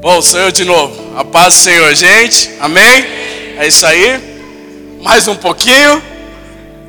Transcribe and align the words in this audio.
Bom, 0.00 0.22
sou 0.22 0.40
eu 0.40 0.50
de 0.50 0.64
novo. 0.64 1.14
A 1.14 1.22
paz 1.22 1.52
do 1.52 1.60
Senhor, 1.60 1.94
gente. 1.94 2.50
Amém? 2.58 3.04
É 3.58 3.66
isso 3.66 3.84
aí. 3.84 4.98
Mais 5.02 5.28
um 5.28 5.34
pouquinho. 5.34 6.02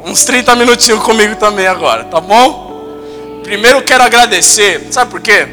Uns 0.06 0.24
30 0.24 0.56
minutinhos 0.56 1.04
comigo 1.04 1.36
também 1.36 1.68
agora, 1.68 2.05
tá 2.05 2.22
bom? 2.22 3.42
Primeiro 3.44 3.82
quero 3.82 4.01
agradecer. 4.01 4.87
Sabe 4.92 5.12
por 5.12 5.19
quê? 5.19 5.46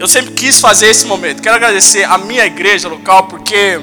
Eu 0.00 0.08
sempre 0.08 0.32
quis 0.32 0.58
fazer 0.58 0.86
esse 0.86 1.04
momento. 1.04 1.42
Quero 1.42 1.56
agradecer 1.56 2.04
a 2.04 2.16
minha 2.16 2.46
igreja 2.46 2.88
local 2.88 3.24
porque 3.24 3.78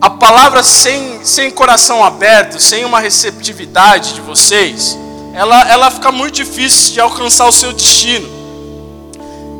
a 0.00 0.08
palavra 0.08 0.62
sem, 0.62 1.22
sem 1.22 1.50
coração 1.50 2.02
aberto, 2.02 2.58
sem 2.58 2.86
uma 2.86 3.00
receptividade 3.00 4.14
de 4.14 4.22
vocês, 4.22 4.96
ela, 5.34 5.70
ela 5.70 5.90
fica 5.90 6.10
muito 6.10 6.36
difícil 6.36 6.94
de 6.94 7.00
alcançar 7.00 7.46
o 7.46 7.52
seu 7.52 7.74
destino. 7.74 8.33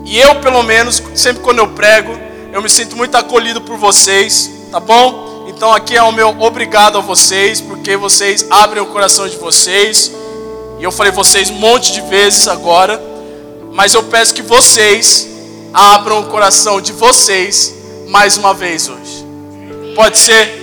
E 0.04 0.18
eu, 0.18 0.34
pelo 0.36 0.62
menos, 0.62 1.02
sempre 1.14 1.42
quando 1.42 1.58
eu 1.58 1.68
prego, 1.68 2.12
eu 2.52 2.62
me 2.62 2.68
sinto 2.68 2.94
muito 2.94 3.14
acolhido 3.16 3.60
por 3.62 3.76
vocês, 3.76 4.50
tá 4.70 4.78
bom? 4.78 5.46
Então 5.48 5.72
aqui 5.72 5.96
é 5.96 6.02
o 6.02 6.12
meu 6.12 6.28
obrigado 6.40 6.98
a 6.98 7.00
vocês, 7.00 7.60
porque 7.60 7.96
vocês 7.96 8.46
abrem 8.50 8.82
o 8.82 8.86
coração 8.86 9.26
de 9.26 9.36
vocês. 9.36 10.12
E 10.78 10.84
eu 10.84 10.92
falei 10.92 11.10
vocês 11.10 11.48
um 11.48 11.54
monte 11.54 11.92
de 11.92 12.02
vezes 12.02 12.46
agora, 12.48 13.02
mas 13.72 13.94
eu 13.94 14.02
peço 14.02 14.34
que 14.34 14.42
vocês 14.42 15.26
abram 15.72 16.20
o 16.20 16.24
coração 16.24 16.80
de 16.80 16.92
vocês 16.92 17.74
mais 18.08 18.36
uma 18.36 18.52
vez 18.52 18.88
hoje. 18.88 19.24
Pode 19.94 20.18
ser? 20.18 20.62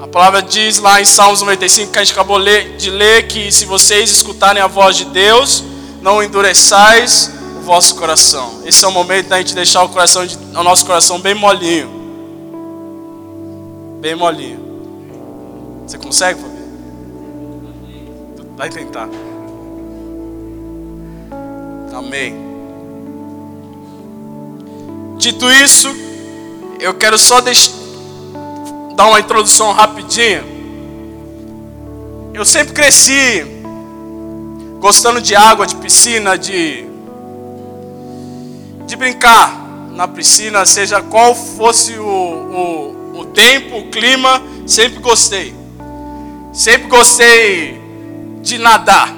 A 0.00 0.06
palavra 0.06 0.40
diz 0.42 0.78
lá 0.78 1.00
em 1.00 1.04
Salmos 1.04 1.40
95 1.40 1.92
que 1.92 1.98
a 1.98 2.04
gente 2.04 2.12
acabou 2.12 2.38
de 2.40 2.90
ler 2.90 3.26
que 3.26 3.50
se 3.50 3.64
vocês 3.64 4.10
escutarem 4.10 4.62
a 4.62 4.66
voz 4.66 4.96
de 4.96 5.06
Deus, 5.06 5.64
não 6.00 6.22
endureçais 6.22 7.37
vosso 7.68 7.96
coração. 7.96 8.62
Esse 8.64 8.82
é 8.82 8.88
o 8.88 8.90
momento 8.90 9.28
da 9.28 9.36
gente 9.36 9.54
deixar 9.54 9.82
o 9.84 9.90
coração 9.90 10.26
o 10.54 10.62
nosso 10.62 10.86
coração 10.86 11.20
bem 11.20 11.34
molinho. 11.34 11.90
Bem 14.00 14.14
molinho. 14.14 14.58
Você 15.86 15.98
consegue, 15.98 16.40
Fabi? 16.40 16.56
Vai 18.56 18.70
tentar. 18.70 19.06
Amém. 21.94 22.34
Dito 25.18 25.50
isso, 25.50 25.94
eu 26.80 26.94
quero 26.94 27.18
só 27.18 27.42
dar 28.96 29.08
uma 29.08 29.20
introdução 29.20 29.72
rapidinha. 29.72 30.42
Eu 32.32 32.46
sempre 32.46 32.72
cresci 32.72 33.44
gostando 34.80 35.20
de 35.20 35.36
água, 35.36 35.66
de 35.66 35.76
piscina, 35.76 36.38
de 36.38 36.87
de 38.88 38.96
brincar 38.96 39.52
na 39.92 40.08
piscina, 40.08 40.64
seja 40.64 41.02
qual 41.02 41.34
fosse 41.34 41.98
o, 41.98 42.06
o, 42.06 43.20
o 43.20 43.24
tempo, 43.26 43.80
o 43.80 43.90
clima, 43.90 44.42
sempre 44.66 44.98
gostei. 44.98 45.54
Sempre 46.54 46.88
gostei 46.88 47.78
de 48.40 48.56
nadar. 48.56 49.14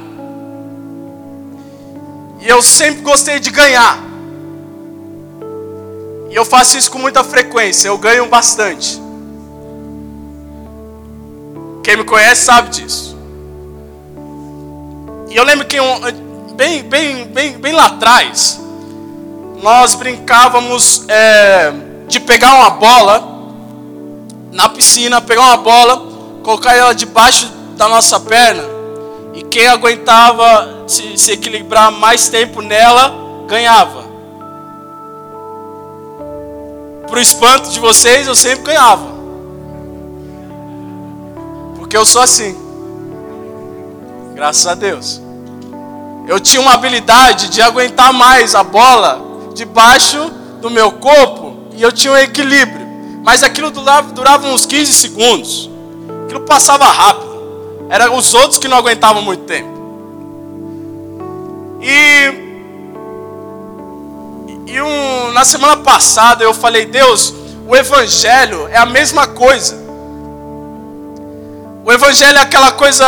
E 2.41 2.49
eu 2.49 2.61
sempre 2.63 3.03
gostei 3.03 3.39
de 3.39 3.51
ganhar. 3.51 3.97
E 6.29 6.35
eu 6.35 6.45
faço 6.45 6.77
isso 6.77 6.91
com 6.91 6.99
muita 6.99 7.23
frequência, 7.23 7.87
eu 7.87 7.97
ganho 7.97 8.27
bastante. 8.27 9.01
Quem 11.85 11.97
me 11.97 12.05
conhece 12.05 12.43
sabe 12.43 12.71
disso. 12.71 13.17
E 15.29 15.37
eu 15.37 15.45
lembro 15.45 15.65
que 15.65 15.81
um, 15.81 16.55
bem, 16.57 16.83
bem, 16.83 17.25
bem, 17.27 17.53
bem 17.53 17.73
lá 17.73 17.87
atrás, 17.87 18.61
nós 19.63 19.95
brincávamos 19.95 21.05
é, 21.09 21.73
de 22.09 22.19
pegar 22.21 22.55
uma 22.55 22.71
bola 22.71 23.23
na 24.53 24.69
piscina, 24.69 25.21
pegar 25.21 25.43
uma 25.43 25.57
bola, 25.59 26.03
colocar 26.43 26.75
ela 26.75 26.95
debaixo 26.95 27.47
da 27.77 27.89
nossa 27.89 28.19
perna, 28.19 28.63
e 29.35 29.43
quem 29.43 29.67
aguentava 29.67 30.85
se, 30.87 31.17
se 31.17 31.33
equilibrar 31.33 31.93
mais 31.93 32.29
tempo 32.29 32.61
nela, 32.61 33.15
ganhava. 33.47 34.05
Para 37.07 37.19
o 37.19 37.21
espanto 37.21 37.71
de 37.71 37.81
vocês, 37.81 38.27
eu 38.27 38.35
sempre 38.35 38.65
ganhava. 38.65 39.07
Porque 41.77 41.97
eu 41.97 42.05
sou 42.05 42.23
assim. 42.23 42.57
Graças 44.35 44.67
a 44.67 44.75
Deus. 44.75 45.21
Eu 46.29 46.39
tinha 46.39 46.61
uma 46.63 46.75
habilidade 46.75 47.49
de 47.49 47.61
aguentar 47.61 48.13
mais 48.13 48.55
a 48.55 48.63
bola 48.63 49.30
debaixo 49.61 50.31
do 50.63 50.71
meu 50.71 50.91
corpo 50.93 51.55
e 51.77 51.83
eu 51.83 51.93
tinha 51.93 52.15
um 52.15 52.17
equilíbrio. 52.17 52.89
Mas 53.23 53.43
aquilo 53.43 53.71
durava, 53.71 54.11
durava 54.13 54.47
uns 54.49 54.65
15 54.65 54.91
segundos. 54.95 55.71
Aquilo 56.25 56.41
passava 56.41 56.87
rápido. 56.87 57.29
Eram 57.91 58.17
os 58.17 58.33
outros 58.33 58.59
que 58.59 58.67
não 58.67 58.79
aguentavam 58.79 59.21
muito 59.21 59.45
tempo. 59.45 59.69
E, 61.83 62.33
e 64.67 64.81
um, 64.81 65.33
na 65.33 65.45
semana 65.45 65.77
passada 65.77 66.43
eu 66.43 66.55
falei, 66.55 66.87
Deus, 66.87 67.35
o 67.69 67.77
Evangelho 67.77 68.67
é 68.69 68.79
a 68.79 68.87
mesma 68.87 69.27
coisa. 69.27 69.79
O 71.85 71.91
evangelho 71.93 72.39
é 72.39 72.43
aquela 72.43 72.73
coisa 72.73 73.07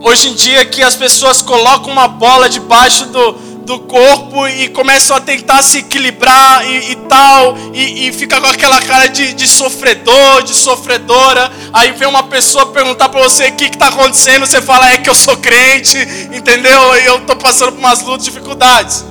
hoje 0.00 0.30
em 0.30 0.34
dia 0.34 0.64
que 0.64 0.82
as 0.82 0.96
pessoas 0.96 1.40
colocam 1.40 1.92
uma 1.92 2.08
bola 2.08 2.48
debaixo 2.48 3.06
do, 3.06 3.51
do 3.64 3.80
corpo 3.80 4.46
e 4.48 4.68
começam 4.68 5.16
a 5.16 5.20
tentar 5.20 5.62
se 5.62 5.78
equilibrar 5.78 6.66
e, 6.66 6.92
e 6.92 6.96
tal, 7.08 7.56
e, 7.72 8.08
e, 8.08 8.12
fica 8.12 8.40
com 8.40 8.46
aquela 8.46 8.80
cara 8.82 9.06
de, 9.08 9.32
de, 9.34 9.46
sofredor, 9.48 10.42
de 10.42 10.54
sofredora. 10.54 11.50
Aí 11.72 11.92
vem 11.92 12.08
uma 12.08 12.24
pessoa 12.24 12.66
perguntar 12.66 13.08
para 13.08 13.20
você 13.20 13.48
o 13.48 13.52
que 13.52 13.64
está 13.64 13.88
acontecendo, 13.88 14.46
você 14.46 14.60
fala 14.60 14.90
é 14.90 14.98
que 14.98 15.08
eu 15.08 15.14
sou 15.14 15.36
crente, 15.36 15.96
entendeu? 16.32 16.96
E 16.96 17.06
eu 17.06 17.18
estou 17.18 17.36
passando 17.36 17.72
por 17.72 17.78
umas 17.78 18.02
lutas, 18.02 18.24
dificuldades. 18.24 19.04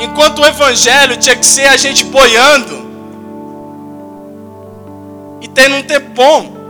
Enquanto 0.00 0.40
o 0.40 0.46
evangelho 0.46 1.16
tinha 1.18 1.36
que 1.36 1.44
ser 1.44 1.66
a 1.66 1.76
gente 1.76 2.04
boiando, 2.04 2.80
tendo 5.54 5.76
um 5.76 5.82
tempo. 5.82 6.60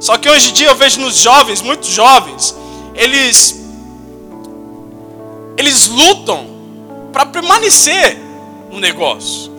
Só 0.00 0.16
que 0.16 0.28
hoje 0.28 0.50
em 0.50 0.52
dia 0.52 0.68
eu 0.68 0.74
vejo 0.74 1.00
nos 1.00 1.16
jovens, 1.16 1.60
muitos 1.60 1.88
jovens, 1.88 2.56
eles 2.94 3.59
eles 5.60 5.86
lutam 5.86 6.46
para 7.12 7.26
permanecer 7.26 8.18
no 8.70 8.80
negócio. 8.80 9.50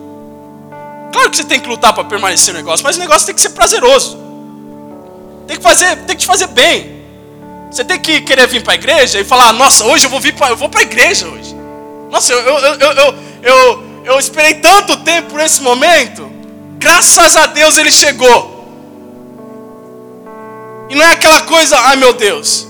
Claro 1.12 1.30
que 1.30 1.36
você 1.36 1.44
tem 1.44 1.60
que 1.60 1.68
lutar 1.68 1.92
para 1.92 2.04
permanecer 2.04 2.52
no 2.52 2.58
negócio, 2.58 2.84
mas 2.84 2.96
o 2.96 3.00
negócio 3.00 3.26
tem 3.26 3.34
que 3.34 3.40
ser 3.40 3.50
prazeroso. 3.50 4.18
Tem 5.46 5.56
que 5.56 5.62
fazer, 5.62 5.96
tem 6.04 6.16
que 6.16 6.22
te 6.22 6.26
fazer 6.26 6.48
bem. 6.48 7.02
Você 7.70 7.84
tem 7.84 7.98
que 7.98 8.20
querer 8.22 8.46
vir 8.48 8.62
para 8.62 8.72
a 8.72 8.76
igreja 8.76 9.20
e 9.20 9.24
falar: 9.24 9.52
"Nossa, 9.52 9.84
hoje 9.84 10.06
eu 10.06 10.10
vou 10.10 10.20
vir, 10.20 10.34
pra, 10.34 10.48
eu 10.48 10.56
vou 10.56 10.68
para 10.68 10.80
a 10.80 10.82
igreja 10.82 11.26
hoje". 11.28 11.54
Nossa, 12.10 12.32
eu, 12.32 12.40
eu, 12.40 12.58
eu, 12.58 12.92
eu, 12.92 13.14
eu, 13.42 13.84
eu 14.04 14.18
esperei 14.18 14.54
tanto 14.54 14.96
tempo 14.98 15.30
por 15.30 15.40
esse 15.40 15.62
momento. 15.62 16.30
Graças 16.78 17.36
a 17.36 17.46
Deus 17.46 17.78
ele 17.78 17.92
chegou. 17.92 18.52
E 20.90 20.94
não 20.94 21.04
é 21.04 21.12
aquela 21.12 21.42
coisa, 21.42 21.78
ai 21.78 21.96
meu 21.96 22.12
Deus, 22.12 22.66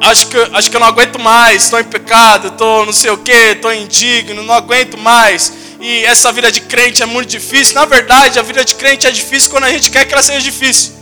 acho 0.00 0.28
que, 0.28 0.36
acho 0.52 0.70
que 0.70 0.76
eu 0.76 0.80
não 0.80 0.86
aguento 0.86 1.18
mais, 1.18 1.64
estou 1.64 1.80
em 1.80 1.84
pecado, 1.84 2.48
estou 2.48 2.86
não 2.86 2.92
sei 2.92 3.10
o 3.10 3.18
que, 3.18 3.32
estou 3.32 3.72
indigno, 3.72 4.42
não 4.42 4.54
aguento 4.54 4.96
mais. 4.96 5.52
E 5.80 6.04
essa 6.04 6.32
vida 6.32 6.50
de 6.50 6.60
crente 6.62 7.02
é 7.02 7.06
muito 7.06 7.28
difícil. 7.28 7.74
Na 7.74 7.84
verdade, 7.84 8.38
a 8.38 8.42
vida 8.42 8.64
de 8.64 8.74
crente 8.74 9.06
é 9.06 9.10
difícil 9.10 9.50
quando 9.50 9.64
a 9.64 9.70
gente 9.70 9.90
quer 9.90 10.04
que 10.04 10.12
ela 10.12 10.22
seja 10.22 10.40
difícil. 10.40 10.92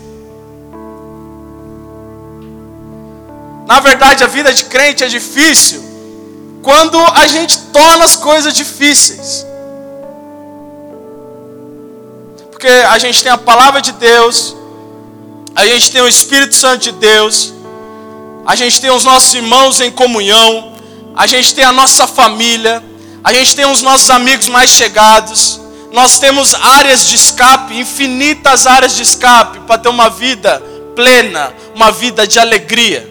Na 3.66 3.81
verdade, 3.81 4.22
a 4.22 4.27
vida 4.27 4.53
de 4.53 4.65
crente 4.65 5.03
é 5.03 5.09
difícil 5.09 5.83
quando 6.63 6.98
a 6.98 7.27
gente 7.27 7.59
torna 7.72 8.04
as 8.04 8.16
coisas 8.16 8.53
difíceis. 8.54 9.47
Porque 12.51 12.69
a 12.69 12.98
gente 12.98 13.22
tem 13.22 13.33
a 13.33 13.39
palavra 13.39 13.81
de 13.81 13.93
Deus, 13.93 14.57
a 15.54 15.66
gente 15.66 15.91
tem 15.91 16.01
o 16.01 16.09
Espírito 16.09 16.54
Santo 16.54 16.83
de 16.83 16.93
Deus, 16.93 17.53
a 18.47 18.54
gente 18.54 18.81
tem 18.81 18.91
os 18.91 19.03
nossos 19.03 19.34
irmãos 19.34 19.81
em 19.81 19.91
comunhão, 19.91 20.72
a 21.16 21.27
gente 21.27 21.53
tem 21.53 21.65
a 21.65 21.72
nossa 21.72 22.07
família, 22.07 22.83
a 23.25 23.33
gente 23.33 23.57
tem 23.57 23.66
os 23.66 23.83
nossos 23.83 24.09
amigos 24.09 24.47
mais 24.48 24.71
chegados, 24.71 25.60
nós 25.93 26.21
temos 26.21 26.54
áreas 26.54 27.09
de 27.09 27.16
escape, 27.16 27.77
infinitas 27.77 28.66
áreas 28.66 28.95
de 28.95 29.03
escape, 29.03 29.59
para 29.60 29.78
ter 29.78 29.89
uma 29.89 30.09
vida 30.09 30.63
plena, 30.95 31.53
uma 31.75 31.91
vida 31.91 32.25
de 32.25 32.39
alegria. 32.39 33.10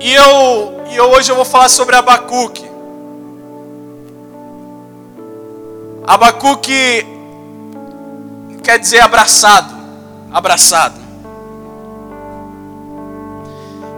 E 0.00 0.14
eu, 0.14 0.84
e 0.90 0.96
eu 0.96 1.10
hoje 1.10 1.32
eu 1.32 1.36
vou 1.36 1.44
falar 1.44 1.68
sobre 1.68 1.96
Abacuque. 1.96 2.64
Abacuque 6.06 7.06
quer 8.62 8.78
dizer 8.78 9.00
abraçado, 9.00 9.74
abraçado. 10.30 11.03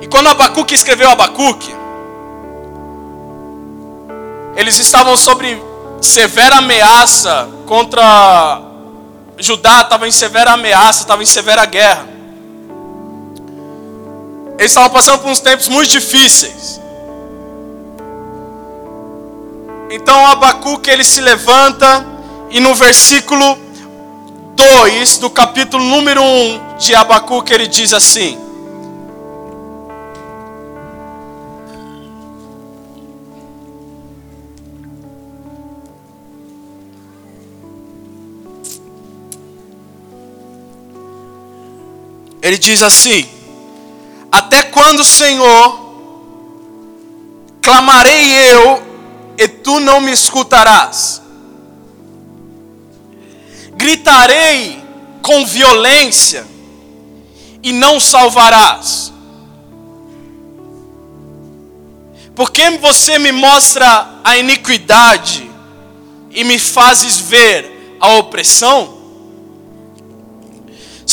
E 0.07 0.09
quando 0.09 0.29
Abacuque 0.29 0.73
escreveu 0.73 1.11
Abacuque, 1.11 1.75
eles 4.55 4.79
estavam 4.79 5.17
sobre 5.17 5.61
severa 6.01 6.59
ameaça 6.59 7.49
contra 7.67 8.63
Judá, 9.37 9.81
estava 9.81 10.07
em 10.07 10.13
severa 10.13 10.53
ameaça, 10.53 11.03
estava 11.03 11.25
em 11.25 11.27
severa 11.27 11.65
guerra. 11.65 12.07
Eles 14.57 14.71
estavam 14.71 14.91
passando 14.91 15.19
por 15.23 15.29
uns 15.29 15.41
tempos 15.41 15.67
muito 15.67 15.91
difíceis. 15.91 16.81
Então 19.91 20.25
Abacuque 20.25 20.89
ele 20.89 21.03
se 21.03 21.21
levanta 21.21 22.07
e 22.49 22.61
no 22.61 22.77
versículo 22.77 23.59
2 24.55 25.19
do 25.19 25.29
capítulo 25.31 25.83
número 25.83 26.23
1 26.23 26.77
de 26.79 26.95
Abacuque 26.95 27.53
ele 27.53 27.67
diz 27.67 27.93
assim: 27.93 28.46
Ele 42.47 42.59
diz 42.59 42.81
assim: 42.81 43.29
Até 44.31 44.63
quando, 44.63 45.05
Senhor, 45.05 45.81
clamarei 47.61 48.53
eu 48.53 48.81
e 49.37 49.49
tu 49.49 49.81
não 49.81 50.01
me 50.01 50.13
escutarás? 50.13 51.21
Gritarei 53.73 54.81
com 55.23 55.45
violência 55.45 56.47
e 57.65 57.73
não 57.73 57.99
salvarás. 57.99 59.13
Porque 62.33 62.71
você 62.79 63.19
me 63.19 63.33
mostra 63.33 64.21
a 64.23 64.37
iniquidade 64.37 65.51
e 66.31 66.45
me 66.45 66.61
fazes 66.61 67.19
ver 67.19 67.97
a 67.99 68.15
opressão? 68.15 68.96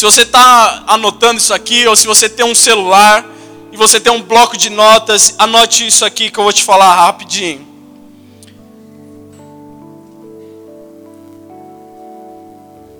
Se 0.03 0.11
você 0.11 0.23
está 0.23 0.83
anotando 0.85 1.39
isso 1.39 1.53
aqui, 1.53 1.87
ou 1.87 1.95
se 1.95 2.05
você 2.05 2.27
tem 2.27 2.45
um 2.45 2.53
celular 2.53 3.25
e 3.71 3.77
você 3.77 4.01
tem 4.01 4.11
um 4.11 4.21
bloco 4.21 4.57
de 4.57 4.69
notas, 4.69 5.33
anote 5.37 5.87
isso 5.87 6.03
aqui 6.03 6.29
que 6.29 6.37
eu 6.37 6.43
vou 6.43 6.51
te 6.51 6.61
falar 6.61 6.93
rapidinho. 6.93 7.65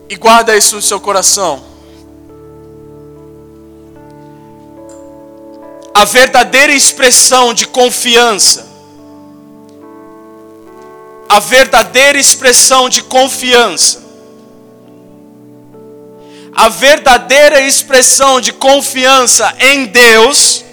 E 0.10 0.16
guarda 0.16 0.56
isso 0.56 0.78
no 0.78 0.82
seu 0.82 0.98
coração. 0.98 1.62
A 5.94 6.06
verdadeira 6.06 6.72
expressão 6.72 7.54
de 7.54 7.68
confiança, 7.68 8.66
a 11.28 11.42
verdadeira 11.42 12.18
expressão 12.18 12.88
de 12.88 13.04
confiança 13.04 14.03
a 16.56 16.70
verdadeira 16.70 17.62
expressão 17.62 18.40
de 18.40 18.54
confiança 18.54 19.56
em 19.60 19.86
Deus 19.86 20.64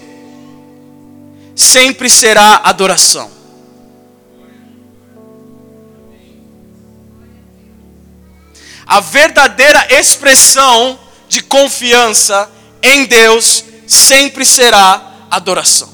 sempre 1.55 2.09
será 2.09 2.61
adoração. 2.65 3.31
A 8.87 9.01
verdadeira 9.01 9.87
expressão 9.91 10.99
de 11.29 11.43
confiança 11.43 12.51
em 12.83 13.05
Deus 13.05 13.65
sempre 13.87 14.45
será 14.45 15.15
adoração. 15.31 15.89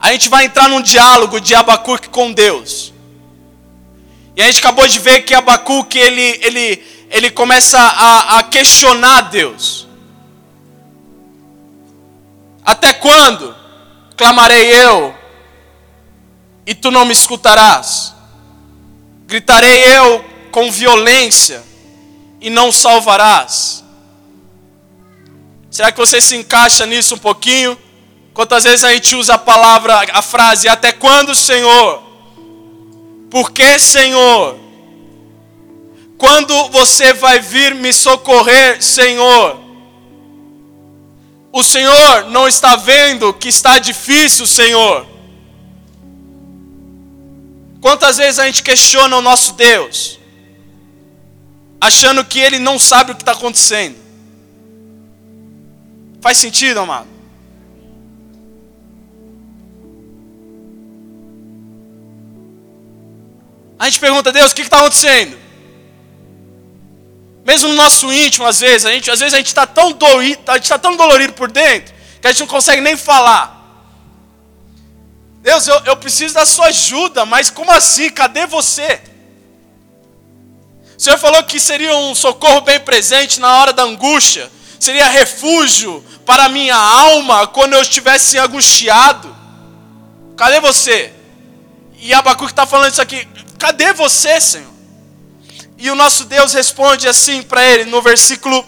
A 0.00 0.12
gente 0.12 0.28
vai 0.28 0.46
entrar 0.46 0.68
num 0.68 0.80
diálogo 0.80 1.40
de 1.40 1.54
Abacuque 1.54 2.08
com 2.08 2.32
Deus. 2.32 2.92
E 4.34 4.42
a 4.42 4.46
gente 4.46 4.58
acabou 4.58 4.88
de 4.88 4.98
ver 4.98 5.22
que 5.22 5.34
Abacuque 5.34 5.98
ele, 5.98 6.40
ele, 6.42 6.82
ele 7.10 7.28
começa 7.28 7.78
a, 7.78 8.38
a 8.38 8.42
questionar 8.44 9.22
Deus. 9.22 9.88
Até 12.64 12.92
quando 12.92 13.54
clamarei 14.16 14.72
eu 14.72 15.14
e 16.64 16.74
tu 16.74 16.90
não 16.90 17.04
me 17.04 17.12
escutarás? 17.12 18.14
Gritarei 19.26 19.84
eu 19.96 20.24
com 20.52 20.70
violência 20.70 21.64
e 22.40 22.48
não 22.48 22.70
salvarás? 22.70 23.82
Será 25.68 25.90
que 25.90 25.98
você 25.98 26.20
se 26.20 26.36
encaixa 26.36 26.86
nisso 26.86 27.16
um 27.16 27.18
pouquinho? 27.18 27.76
Quantas 28.32 28.64
vezes 28.64 28.84
a 28.84 28.92
gente 28.92 29.16
usa 29.16 29.34
a 29.34 29.38
palavra, 29.38 30.00
a 30.12 30.22
frase, 30.22 30.68
até 30.68 30.92
quando, 30.92 31.34
Senhor? 31.34 32.02
Por 33.30 33.50
que, 33.50 33.78
Senhor? 33.78 34.69
Quando 36.20 36.68
você 36.68 37.14
vai 37.14 37.40
vir 37.40 37.74
me 37.74 37.94
socorrer, 37.94 38.82
Senhor? 38.82 39.58
O 41.50 41.62
Senhor 41.62 42.26
não 42.26 42.46
está 42.46 42.76
vendo 42.76 43.32
que 43.32 43.48
está 43.48 43.78
difícil, 43.78 44.46
Senhor? 44.46 45.06
Quantas 47.80 48.18
vezes 48.18 48.38
a 48.38 48.44
gente 48.44 48.62
questiona 48.62 49.16
o 49.16 49.22
nosso 49.22 49.54
Deus, 49.54 50.20
achando 51.80 52.22
que 52.22 52.38
Ele 52.38 52.58
não 52.58 52.78
sabe 52.78 53.12
o 53.12 53.14
que 53.14 53.22
está 53.22 53.32
acontecendo? 53.32 53.96
Faz 56.20 56.36
sentido, 56.36 56.80
amado? 56.80 57.08
A 63.78 63.86
gente 63.86 63.98
pergunta, 63.98 64.30
Deus, 64.30 64.52
o 64.52 64.54
que 64.54 64.60
está 64.60 64.80
acontecendo? 64.80 65.40
Mesmo 67.50 67.68
no 67.70 67.74
nosso 67.74 68.12
íntimo, 68.12 68.46
às 68.46 68.60
vezes, 68.60 68.86
a 68.86 68.92
gente, 68.92 69.10
às 69.10 69.18
vezes 69.18 69.34
a 69.34 69.38
gente 69.38 69.48
está 69.48 69.66
tão, 69.66 69.90
dolorido, 69.90 70.40
a 70.46 70.54
gente 70.54 70.68
tá 70.68 70.78
tão 70.78 70.94
dolorido 70.94 71.32
por 71.32 71.50
dentro 71.50 71.92
que 72.20 72.28
a 72.28 72.30
gente 72.30 72.38
não 72.42 72.46
consegue 72.46 72.80
nem 72.80 72.96
falar. 72.96 73.44
Deus, 75.42 75.66
eu, 75.66 75.74
eu 75.86 75.96
preciso 75.96 76.32
da 76.32 76.46
sua 76.46 76.66
ajuda, 76.66 77.26
mas 77.26 77.50
como 77.50 77.72
assim? 77.72 78.08
Cadê 78.08 78.46
você? 78.46 79.00
O 80.96 81.00
Senhor 81.02 81.18
falou 81.18 81.42
que 81.42 81.58
seria 81.58 81.92
um 81.96 82.14
socorro 82.14 82.60
bem 82.60 82.78
presente 82.78 83.40
na 83.40 83.52
hora 83.58 83.72
da 83.72 83.82
angústia, 83.82 84.48
seria 84.78 85.08
refúgio 85.08 86.04
para 86.24 86.44
a 86.44 86.48
minha 86.48 86.76
alma 86.76 87.48
quando 87.48 87.72
eu 87.72 87.82
estivesse 87.82 88.38
angustiado. 88.38 89.36
Cadê 90.36 90.60
você? 90.60 91.12
E 91.98 92.14
Abacuque 92.14 92.52
está 92.52 92.64
falando 92.64 92.92
isso 92.92 93.02
aqui. 93.02 93.26
Cadê 93.58 93.92
você, 93.92 94.40
Senhor? 94.40 94.69
E 95.80 95.90
o 95.90 95.94
nosso 95.94 96.26
Deus 96.26 96.52
responde 96.52 97.08
assim 97.08 97.42
para 97.42 97.64
ele 97.64 97.86
no 97.86 98.02
versículo 98.02 98.64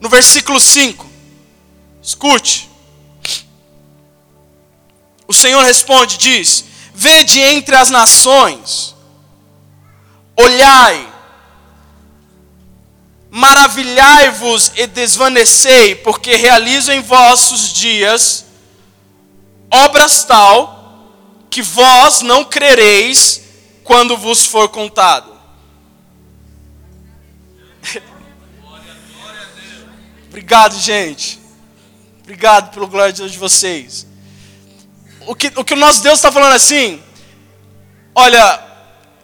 no 0.00 0.08
versículo 0.08 0.60
5. 0.60 1.04
Escute. 2.00 2.70
O 5.26 5.34
Senhor 5.34 5.62
responde, 5.64 6.16
diz: 6.16 6.64
Vede 6.94 7.40
entre 7.40 7.74
as 7.74 7.90
nações, 7.90 8.94
olhai, 10.36 11.12
maravilhai-vos 13.30 14.72
e 14.76 14.86
desvanecei, 14.86 15.94
porque 15.96 16.36
realizo 16.36 16.92
em 16.92 17.00
vossos 17.00 17.72
dias 17.72 18.44
obras 19.70 20.22
tal 20.22 20.80
que 21.48 21.62
vós 21.62 22.20
não 22.20 22.44
crereis 22.44 23.40
quando 23.84 24.16
vos 24.16 24.44
for 24.44 24.68
contado. 24.68 25.31
Obrigado, 30.32 30.74
gente. 30.78 31.38
Obrigado 32.22 32.72
pelo 32.72 32.86
glória 32.86 33.12
de 33.12 33.18
Deus 33.18 33.32
de 33.32 33.38
vocês. 33.38 34.06
O 35.26 35.34
que, 35.34 35.52
o 35.54 35.62
que 35.62 35.74
o 35.74 35.76
nosso 35.76 36.02
Deus 36.02 36.14
está 36.14 36.32
falando 36.32 36.54
assim, 36.54 37.02
olha, 38.14 38.58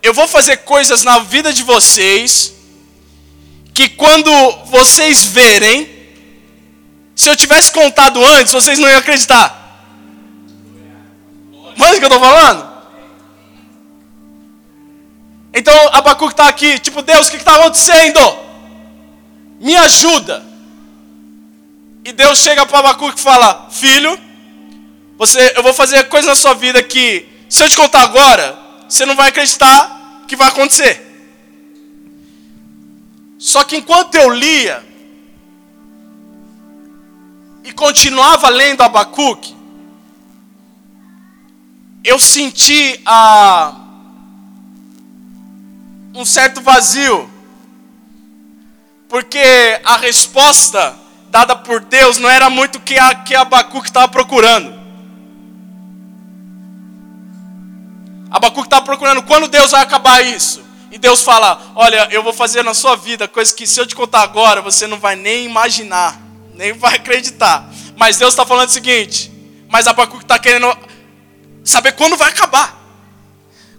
eu 0.02 0.12
vou 0.12 0.28
fazer 0.28 0.58
coisas 0.58 1.04
na 1.04 1.18
vida 1.20 1.50
de 1.50 1.62
vocês, 1.62 2.52
que 3.72 3.88
quando 3.88 4.30
vocês 4.66 5.24
verem, 5.24 5.88
se 7.16 7.30
eu 7.30 7.34
tivesse 7.34 7.72
contado 7.72 8.22
antes, 8.22 8.52
vocês 8.52 8.78
não 8.78 8.86
iam 8.86 8.98
acreditar. 8.98 9.86
Mas 11.74 11.96
o 11.96 12.00
que 12.00 12.04
eu 12.04 12.08
estou 12.08 12.20
falando? 12.20 12.68
Então 15.54 15.74
Abacuque 15.94 16.34
está 16.34 16.48
aqui, 16.48 16.78
tipo, 16.78 17.00
Deus, 17.00 17.28
o 17.28 17.30
que 17.30 17.38
está 17.38 17.56
acontecendo? 17.56 18.20
Me 19.58 19.74
ajuda. 19.74 20.47
E 22.08 22.12
Deus 22.12 22.38
chega 22.38 22.64
para 22.64 22.78
Abacuque 22.78 23.20
e 23.20 23.22
fala: 23.22 23.68
Filho, 23.70 24.18
você, 25.18 25.52
eu 25.54 25.62
vou 25.62 25.74
fazer 25.74 26.08
coisa 26.08 26.28
na 26.28 26.34
sua 26.34 26.54
vida 26.54 26.82
que, 26.82 27.28
se 27.50 27.62
eu 27.62 27.68
te 27.68 27.76
contar 27.76 28.00
agora, 28.00 28.58
você 28.88 29.04
não 29.04 29.14
vai 29.14 29.28
acreditar 29.28 30.24
que 30.26 30.34
vai 30.34 30.48
acontecer. 30.48 31.04
Só 33.38 33.62
que 33.62 33.76
enquanto 33.76 34.14
eu 34.14 34.30
lia, 34.30 34.82
e 37.62 37.72
continuava 37.72 38.48
lendo 38.48 38.80
Abacuque, 38.80 39.54
eu 42.02 42.18
senti 42.18 42.98
a, 43.04 43.76
um 46.14 46.24
certo 46.24 46.62
vazio, 46.62 47.28
porque 49.10 49.38
a 49.84 49.98
resposta 49.98 50.97
dada 51.30 51.54
por 51.56 51.80
Deus 51.80 52.18
não 52.18 52.28
era 52.28 52.48
muito 52.50 52.76
o 52.76 52.80
que, 52.80 52.98
a, 52.98 53.14
que 53.14 53.34
Abacuque 53.34 53.88
estava 53.88 54.08
procurando. 54.08 54.78
Abacuque 58.30 58.66
estava 58.66 58.84
procurando 58.84 59.22
quando 59.22 59.48
Deus 59.48 59.70
vai 59.70 59.82
acabar 59.82 60.24
isso. 60.24 60.62
E 60.90 60.98
Deus 60.98 61.22
fala: 61.22 61.60
Olha, 61.74 62.08
eu 62.10 62.22
vou 62.22 62.32
fazer 62.32 62.62
na 62.62 62.74
sua 62.74 62.96
vida 62.96 63.28
coisas 63.28 63.52
que 63.52 63.66
se 63.66 63.80
eu 63.80 63.86
te 63.86 63.94
contar 63.94 64.22
agora, 64.22 64.60
você 64.60 64.86
não 64.86 64.98
vai 64.98 65.16
nem 65.16 65.44
imaginar, 65.44 66.20
nem 66.54 66.72
vai 66.72 66.96
acreditar. 66.96 67.70
Mas 67.96 68.16
Deus 68.18 68.32
está 68.32 68.44
falando 68.44 68.68
o 68.68 68.72
seguinte: 68.72 69.30
Mas 69.68 69.86
Abacuque 69.86 70.24
está 70.24 70.38
querendo 70.38 70.76
saber 71.64 71.92
quando 71.92 72.16
vai 72.16 72.30
acabar. 72.30 72.76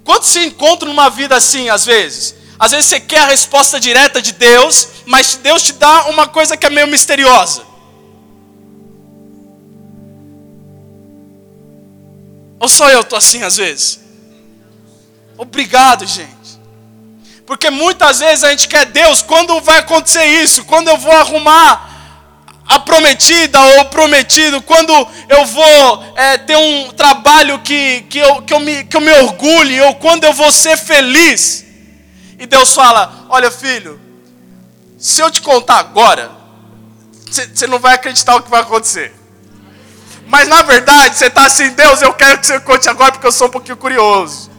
Quando 0.03 0.24
se 0.24 0.39
encontra 0.39 0.88
numa 0.88 1.10
vida 1.10 1.36
assim, 1.36 1.70
às 1.70 1.86
vezes? 1.86 2.36
Às 2.60 2.72
vezes 2.72 2.88
você 2.88 3.00
quer 3.00 3.22
a 3.22 3.28
resposta 3.28 3.80
direta 3.80 4.22
de 4.22 4.34
Deus, 4.34 4.89
mas 5.06 5.36
Deus 5.36 5.63
te 5.63 5.72
dá 5.72 6.08
uma 6.08 6.28
coisa 6.28 6.58
que 6.58 6.66
é 6.66 6.70
meio 6.70 6.88
misteriosa. 6.88 7.63
Ou 12.60 12.68
só 12.68 12.89
eu 12.89 13.00
estou 13.00 13.18
assim 13.18 13.42
às 13.44 13.56
vezes? 13.56 14.01
Obrigado, 15.38 16.06
gente. 16.06 16.60
Porque 17.46 17.70
muitas 17.70 18.20
vezes 18.20 18.44
a 18.44 18.50
gente 18.50 18.68
quer 18.68 18.86
Deus, 18.88 19.22
quando 19.22 19.62
vai 19.62 19.80
acontecer 19.80 20.25
isso? 20.25 20.66
Quando 20.66 20.89
eu 20.89 20.98
vou 20.98 21.13
arrumar 21.13 21.89
a 22.68 22.78
prometida 22.78 23.60
ou 23.60 23.86
prometido, 23.86 24.62
quando 24.62 24.92
eu 25.30 25.46
vou 25.46 26.04
é, 26.16 26.38
ter 26.38 26.58
um 26.58 26.92
trabalho 26.92 27.58
que, 27.60 28.01
que, 28.10 28.20
eu, 28.20 28.42
que, 28.42 28.54
eu 28.54 28.60
me, 28.60 28.84
que 28.84 28.98
eu 28.98 29.01
me 29.01 29.12
orgulhe, 29.13 29.80
ou 29.82 29.96
quando 29.96 30.25
eu 30.25 30.34
vou 30.34 30.51
ser 30.51 30.78
feliz. 30.78 31.69
E 32.39 32.48
Deus 32.48 32.74
fala: 32.74 33.25
Olha, 33.29 33.51
filho, 33.51 34.00
se 34.98 35.22
eu 35.22 35.29
te 35.29 35.41
contar 35.41 35.77
agora, 35.77 36.31
você 37.29 37.67
não 37.67 37.77
vai 37.77 37.96
acreditar 37.96 38.36
o 38.38 38.41
que 38.41 38.50
vai 38.50 38.62
acontecer. 38.62 39.13
Mas 40.25 40.48
na 40.48 40.62
verdade, 40.62 41.17
você 41.17 41.25
está 41.25 41.46
assim, 41.46 41.72
Deus, 41.72 42.01
eu 42.01 42.13
quero 42.13 42.39
que 42.39 42.48
você 42.48 42.60
conte 42.60 42.88
agora 42.88 43.12
porque 43.12 43.27
eu 43.27 43.31
sou 43.31 43.48
um 43.48 43.51
pouquinho 43.51 43.77
curioso. 43.77 44.50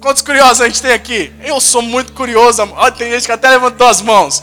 Quantos 0.00 0.22
curiosos 0.22 0.60
a 0.60 0.66
gente 0.66 0.80
tem 0.80 0.92
aqui? 0.92 1.32
Eu 1.42 1.60
sou 1.60 1.82
muito 1.82 2.12
curioso. 2.12 2.62
Olha, 2.76 2.92
tem 2.92 3.10
gente 3.10 3.26
que 3.26 3.32
até 3.32 3.50
levantou 3.50 3.88
as 3.88 4.00
mãos. 4.00 4.42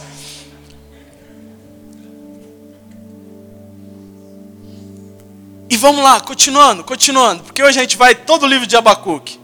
E 5.70 5.76
vamos 5.76 6.04
lá, 6.04 6.20
continuando, 6.20 6.84
continuando, 6.84 7.42
porque 7.44 7.62
hoje 7.62 7.78
a 7.78 7.82
gente 7.82 7.96
vai 7.96 8.14
todo 8.14 8.42
o 8.42 8.46
livro 8.46 8.66
de 8.66 8.76
Abacuque. 8.76 9.40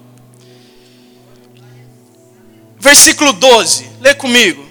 Versículo 2.80 3.34
12, 3.34 3.90
lê 4.00 4.14
comigo. 4.14 4.66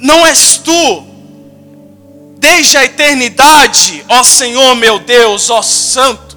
Não 0.00 0.26
és 0.26 0.56
tu, 0.56 1.06
desde 2.38 2.78
a 2.78 2.84
eternidade, 2.84 4.04
ó 4.08 4.24
Senhor 4.24 4.74
meu 4.74 4.98
Deus, 4.98 5.50
ó 5.50 5.60
Santo. 5.60 6.36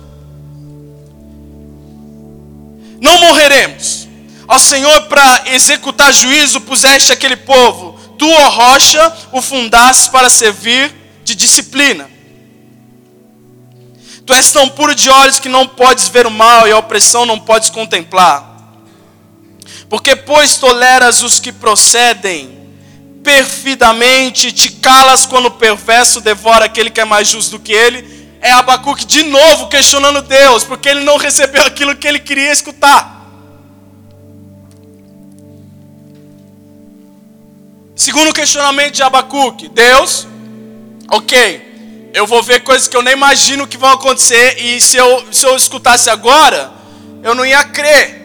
Não 2.99 3.17
morreremos. 3.19 4.07
Ó 4.47 4.59
Senhor, 4.59 5.03
para 5.03 5.43
executar 5.47 6.13
juízo, 6.13 6.59
puseste 6.61 7.13
aquele 7.13 7.37
povo. 7.37 7.97
Tu, 8.17 8.29
ó 8.29 8.49
rocha, 8.49 9.17
o 9.31 9.41
fundaste 9.41 10.11
para 10.11 10.29
servir 10.29 10.93
de 11.23 11.33
disciplina. 11.33 12.09
Tu 14.25 14.33
és 14.33 14.51
tão 14.51 14.67
puro 14.69 14.93
de 14.93 15.09
olhos 15.09 15.39
que 15.39 15.47
não 15.47 15.65
podes 15.65 16.07
ver 16.09 16.27
o 16.27 16.31
mal 16.31 16.67
e 16.67 16.71
a 16.71 16.77
opressão 16.77 17.25
não 17.25 17.39
podes 17.39 17.69
contemplar. 17.69 18.54
Porque, 19.89 20.15
pois, 20.15 20.57
toleras 20.57 21.21
os 21.21 21.39
que 21.39 21.51
procedem 21.51 22.55
perfidamente, 23.23 24.51
te 24.51 24.71
calas 24.71 25.25
quando 25.25 25.47
o 25.47 25.51
perverso 25.51 26.21
devora 26.21 26.65
aquele 26.65 26.91
que 26.91 27.01
é 27.01 27.05
mais 27.05 27.27
justo 27.27 27.57
do 27.57 27.59
que 27.59 27.73
ele. 27.73 28.27
É 28.39 28.51
Abacuque 28.51 29.05
de 29.05 29.23
novo 29.23 29.67
questionando 29.67 30.21
Deus, 30.21 30.63
porque 30.63 30.87
ele 30.87 31.03
não 31.03 31.17
recebeu 31.17 31.63
aquilo 31.63 31.95
que 31.95 32.07
ele 32.07 32.19
queria 32.19 32.51
escutar. 32.51 33.15
Segundo 37.95 38.33
questionamento 38.33 38.93
de 38.93 39.01
Abacuque, 39.01 39.69
Deus, 39.69 40.27
ok, 41.09 42.11
eu 42.13 42.27
vou 42.27 42.43
ver 42.43 42.59
coisas 42.59 42.87
que 42.87 42.95
eu 42.95 43.01
nem 43.01 43.13
imagino 43.13 43.65
que 43.65 43.77
vão 43.77 43.89
acontecer, 43.89 44.61
e 44.61 44.79
se 44.79 44.97
eu, 44.97 45.25
se 45.31 45.45
eu 45.45 45.55
escutasse 45.55 46.09
agora, 46.09 46.71
eu 47.23 47.33
não 47.33 47.45
ia 47.45 47.63
crer, 47.63 48.24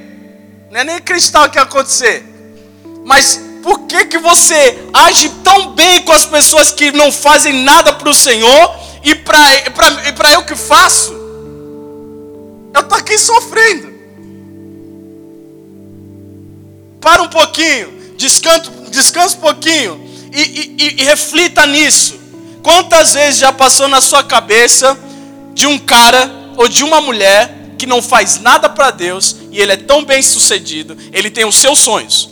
não 0.70 0.78
ia 0.78 0.84
nem 0.84 0.96
o 0.96 1.02
que 1.02 1.12
ia 1.12 1.62
acontecer. 1.62 2.24
Mas 3.04 3.40
por 3.62 3.80
que, 3.80 4.04
que 4.04 4.18
você 4.18 4.78
age 4.92 5.28
tão 5.42 5.72
bem 5.74 6.02
com 6.02 6.12
as 6.12 6.24
pessoas 6.24 6.70
que 6.70 6.92
não 6.92 7.10
fazem 7.10 7.64
nada 7.64 7.92
para 7.92 8.08
o 8.08 8.14
Senhor, 8.14 8.74
e 9.02 9.14
para 9.14 10.32
eu 10.32 10.44
que 10.44 10.54
faço? 10.54 11.12
Eu 12.72 12.80
estou 12.82 12.96
aqui 12.96 13.18
sofrendo. 13.18 13.90
Para 17.00 17.22
um 17.22 17.28
pouquinho, 17.28 18.14
descansa, 18.16 18.70
descansa 18.90 19.36
um 19.36 19.40
pouquinho 19.40 20.08
e, 20.32 20.76
e, 20.78 21.02
e 21.02 21.04
reflita 21.04 21.66
nisso. 21.66 22.20
Quantas 22.62 23.14
vezes 23.14 23.40
já 23.40 23.52
passou 23.52 23.88
na 23.88 24.00
sua 24.00 24.22
cabeça 24.22 24.96
de 25.52 25.66
um 25.66 25.78
cara 25.78 26.30
ou 26.56 26.68
de 26.68 26.84
uma 26.84 27.00
mulher 27.00 27.74
que 27.76 27.86
não 27.86 28.00
faz 28.00 28.38
nada 28.38 28.68
para 28.68 28.90
Deus 28.90 29.39
e 29.50 29.61
ele 29.61 29.73
é 29.73 29.76
tão 29.76 30.04
bem 30.04 30.23
sucedido, 30.23 30.97
ele 31.12 31.30
tem 31.30 31.45
os 31.45 31.57
seus 31.57 31.78
sonhos. 31.78 32.30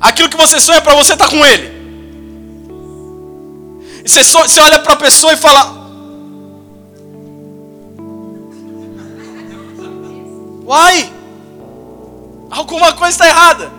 Aquilo 0.00 0.28
que 0.28 0.36
você 0.36 0.60
sonha 0.60 0.80
para 0.80 0.94
você 0.94 1.16
tá 1.16 1.28
com 1.28 1.44
ele. 1.44 1.78
E 4.04 4.08
você, 4.08 4.22
você 4.22 4.60
olha 4.60 4.78
para 4.78 4.92
a 4.92 4.96
pessoa 4.96 5.32
e 5.32 5.36
fala: 5.36 5.78
Uai, 10.64 11.12
alguma 12.50 12.92
coisa 12.92 13.10
está 13.10 13.26
errada. 13.26 13.72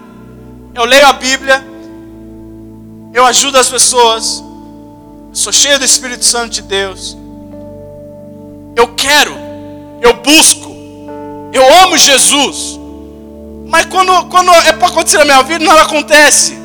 Eu 0.75 0.85
leio 0.85 1.07
a 1.07 1.13
Bíblia, 1.13 1.65
eu 3.13 3.25
ajudo 3.25 3.57
as 3.57 3.69
pessoas, 3.69 4.43
sou 5.33 5.51
cheio 5.51 5.79
do 5.79 5.85
Espírito 5.85 6.23
Santo 6.23 6.51
de 6.51 6.61
Deus. 6.61 7.17
Eu 8.75 8.95
quero, 8.95 9.35
eu 10.01 10.13
busco, 10.13 10.75
eu 11.53 11.83
amo 11.83 11.97
Jesus. 11.97 12.79
Mas 13.67 13.85
quando, 13.85 14.25
quando 14.25 14.49
é 14.51 14.73
para 14.73 14.87
acontecer 14.87 15.19
na 15.19 15.25
minha 15.25 15.43
vida, 15.43 15.63
nada 15.63 15.81
acontece. 15.81 16.57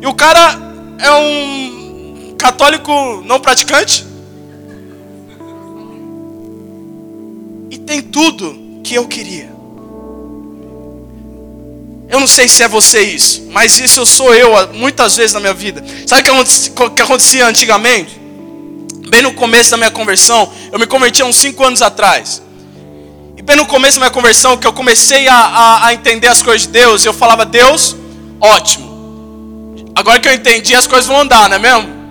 E 0.00 0.06
o 0.06 0.14
cara 0.14 0.56
é 1.00 1.10
um 1.10 2.34
católico 2.38 2.92
não 3.24 3.40
praticante. 3.40 4.06
E 7.70 7.78
tem 7.78 8.00
tudo 8.00 8.80
que 8.84 8.94
eu 8.94 9.08
queria. 9.08 9.52
Eu 12.08 12.20
não 12.20 12.26
sei 12.28 12.48
se 12.48 12.62
é 12.62 12.68
você 12.68 13.00
isso, 13.00 13.48
mas 13.50 13.80
isso 13.80 13.98
eu 13.98 14.06
sou 14.06 14.32
eu 14.32 14.52
muitas 14.74 15.16
vezes 15.16 15.32
na 15.32 15.40
minha 15.40 15.54
vida. 15.54 15.82
Sabe 16.06 16.22
o 16.30 16.90
que 16.90 17.02
acontecia 17.02 17.46
antigamente? 17.46 18.20
Bem 19.08 19.22
no 19.22 19.34
começo 19.34 19.72
da 19.72 19.76
minha 19.76 19.90
conversão, 19.90 20.52
eu 20.70 20.78
me 20.78 20.86
converti 20.86 21.22
há 21.22 21.24
uns 21.26 21.36
5 21.36 21.64
anos 21.64 21.82
atrás. 21.82 22.43
E 23.36 23.42
bem 23.42 23.56
no 23.56 23.66
começo 23.66 23.98
da 23.98 24.06
minha 24.06 24.10
conversão, 24.10 24.56
que 24.56 24.66
eu 24.66 24.72
comecei 24.72 25.26
a, 25.28 25.34
a, 25.34 25.86
a 25.86 25.94
entender 25.94 26.28
as 26.28 26.42
coisas 26.42 26.62
de 26.62 26.68
Deus, 26.68 27.04
eu 27.04 27.12
falava, 27.12 27.44
Deus, 27.44 27.96
ótimo. 28.40 28.94
Agora 29.94 30.20
que 30.20 30.28
eu 30.28 30.34
entendi, 30.34 30.74
as 30.74 30.86
coisas 30.86 31.06
vão 31.06 31.20
andar, 31.20 31.48
não 31.48 31.56
é 31.56 31.58
mesmo? 31.58 32.04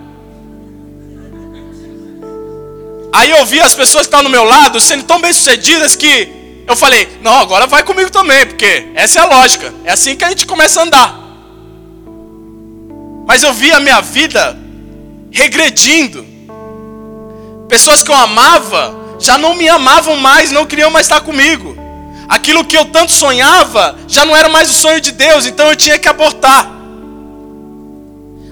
Aí 3.12 3.30
eu 3.30 3.44
vi 3.46 3.60
as 3.60 3.74
pessoas 3.74 4.02
que 4.02 4.08
estavam 4.08 4.24
no 4.24 4.30
meu 4.30 4.44
lado 4.44 4.80
sendo 4.80 5.04
tão 5.04 5.20
bem 5.20 5.32
sucedidas 5.32 5.94
que 5.94 6.64
eu 6.66 6.74
falei, 6.74 7.08
não, 7.22 7.38
agora 7.38 7.66
vai 7.66 7.82
comigo 7.82 8.10
também, 8.10 8.46
porque 8.46 8.88
essa 8.94 9.20
é 9.20 9.22
a 9.22 9.26
lógica. 9.26 9.72
É 9.84 9.92
assim 9.92 10.16
que 10.16 10.24
a 10.24 10.30
gente 10.30 10.46
começa 10.46 10.80
a 10.80 10.84
andar. 10.84 11.24
Mas 13.26 13.42
eu 13.42 13.52
vi 13.52 13.70
a 13.70 13.80
minha 13.80 14.00
vida 14.00 14.58
regredindo. 15.30 16.26
Pessoas 17.68 18.02
que 18.02 18.10
eu 18.10 18.14
amava 18.14 19.03
já 19.24 19.38
não 19.38 19.54
me 19.54 19.66
amavam 19.68 20.16
mais, 20.16 20.50
não 20.50 20.66
queriam 20.66 20.90
mais 20.90 21.06
estar 21.06 21.22
comigo. 21.22 21.74
Aquilo 22.28 22.64
que 22.64 22.76
eu 22.76 22.84
tanto 22.84 23.10
sonhava 23.10 23.96
já 24.06 24.24
não 24.24 24.36
era 24.36 24.48
mais 24.48 24.70
o 24.70 24.74
sonho 24.74 25.00
de 25.00 25.12
Deus, 25.12 25.46
então 25.46 25.66
eu 25.68 25.76
tinha 25.76 25.98
que 25.98 26.08
abortar. 26.08 26.70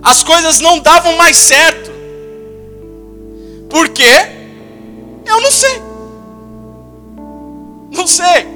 As 0.03 0.23
coisas 0.23 0.61
não 0.61 0.79
davam 0.79 1.17
mais 1.17 1.37
certo. 1.37 1.91
Por 3.69 3.91
quê? 3.91 4.29
Eu 5.27 5.41
não 5.41 5.51
sei. 5.51 5.83
Não 7.93 8.07
sei. 8.07 8.49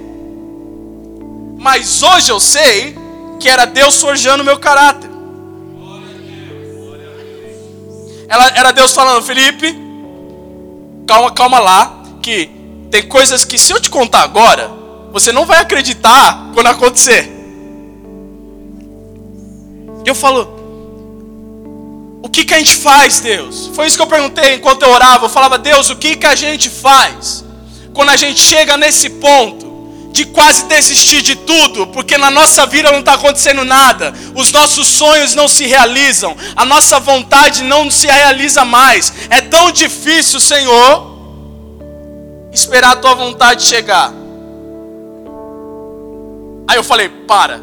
Mas 1.59 2.03
hoje 2.03 2.31
eu 2.31 2.41
sei 2.41 2.97
que 3.39 3.49
era 3.49 3.67
Deus 3.67 4.01
forjando 4.01 4.43
meu 4.43 4.59
caráter. 4.59 5.11
Ela, 8.29 8.49
era 8.57 8.73
Deus 8.73 8.93
falando, 8.93 9.23
Felipe, 9.23 9.77
calma, 11.07 11.31
calma 11.31 11.59
lá, 11.61 11.96
que 12.27 12.51
tem 12.91 13.05
coisas 13.05 13.45
que 13.45 13.57
se 13.57 13.73
eu 13.73 13.81
te 13.81 13.89
contar 13.89 14.23
agora, 14.23 14.69
você 15.13 15.31
não 15.31 15.47
vai 15.47 15.61
acreditar 15.61 16.51
quando 16.53 16.67
acontecer. 16.67 17.31
E 20.05 20.09
eu 20.09 20.15
falo, 20.15 20.41
o 22.25 22.29
que, 22.29 22.45
que 22.45 22.53
a 22.53 22.59
gente 22.59 22.75
faz, 22.75 23.21
Deus? 23.21 23.71
Foi 23.75 23.87
isso 23.87 23.97
que 23.97 24.03
eu 24.03 24.09
perguntei 24.09 24.55
enquanto 24.55 24.83
eu 24.83 24.91
orava. 24.91 25.27
Eu 25.27 25.29
falava, 25.29 25.57
Deus, 25.57 25.89
o 25.89 25.95
que, 25.95 26.17
que 26.17 26.27
a 26.27 26.35
gente 26.35 26.69
faz 26.69 27.45
quando 27.95 28.11
a 28.11 28.17
gente 28.17 28.41
chega 28.41 28.77
nesse 28.77 29.09
ponto? 29.09 29.77
de 30.11 30.25
quase 30.25 30.65
desistir 30.65 31.21
de 31.21 31.37
tudo, 31.37 31.89
porque 31.89 32.17
na 32.17 32.31
nossa 32.31 32.65
vida 32.65 32.91
não 32.91 33.01
está 33.01 33.13
acontecendo 33.13 33.67
nada, 33.67 34.15
os 34.35 34.51
nossos 34.51 34.89
sonhos 34.89 35.35
não 35.35 35.47
se 35.47 35.67
realizam, 35.67 36.35
a 36.57 36.65
nossa 36.65 36.99
vontade 36.99 37.63
não 37.63 37.91
se 37.91 38.07
realiza 38.07 38.65
mais. 38.65 39.13
É 39.29 39.43
tão 39.43 39.71
difícil, 39.71 40.41
Senhor, 40.41 41.16
esperar 42.57 42.93
a 42.93 42.97
tua 42.97 43.15
vontade 43.15 43.65
chegar. 43.65 44.11
Aí 46.67 46.77
eu 46.77 46.83
falei: 46.83 47.09
para, 47.09 47.61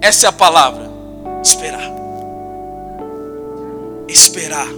essa 0.00 0.26
é 0.26 0.28
a 0.28 0.32
palavra, 0.32 0.88
esperar. 1.42 1.90
Esperar. 4.08 4.68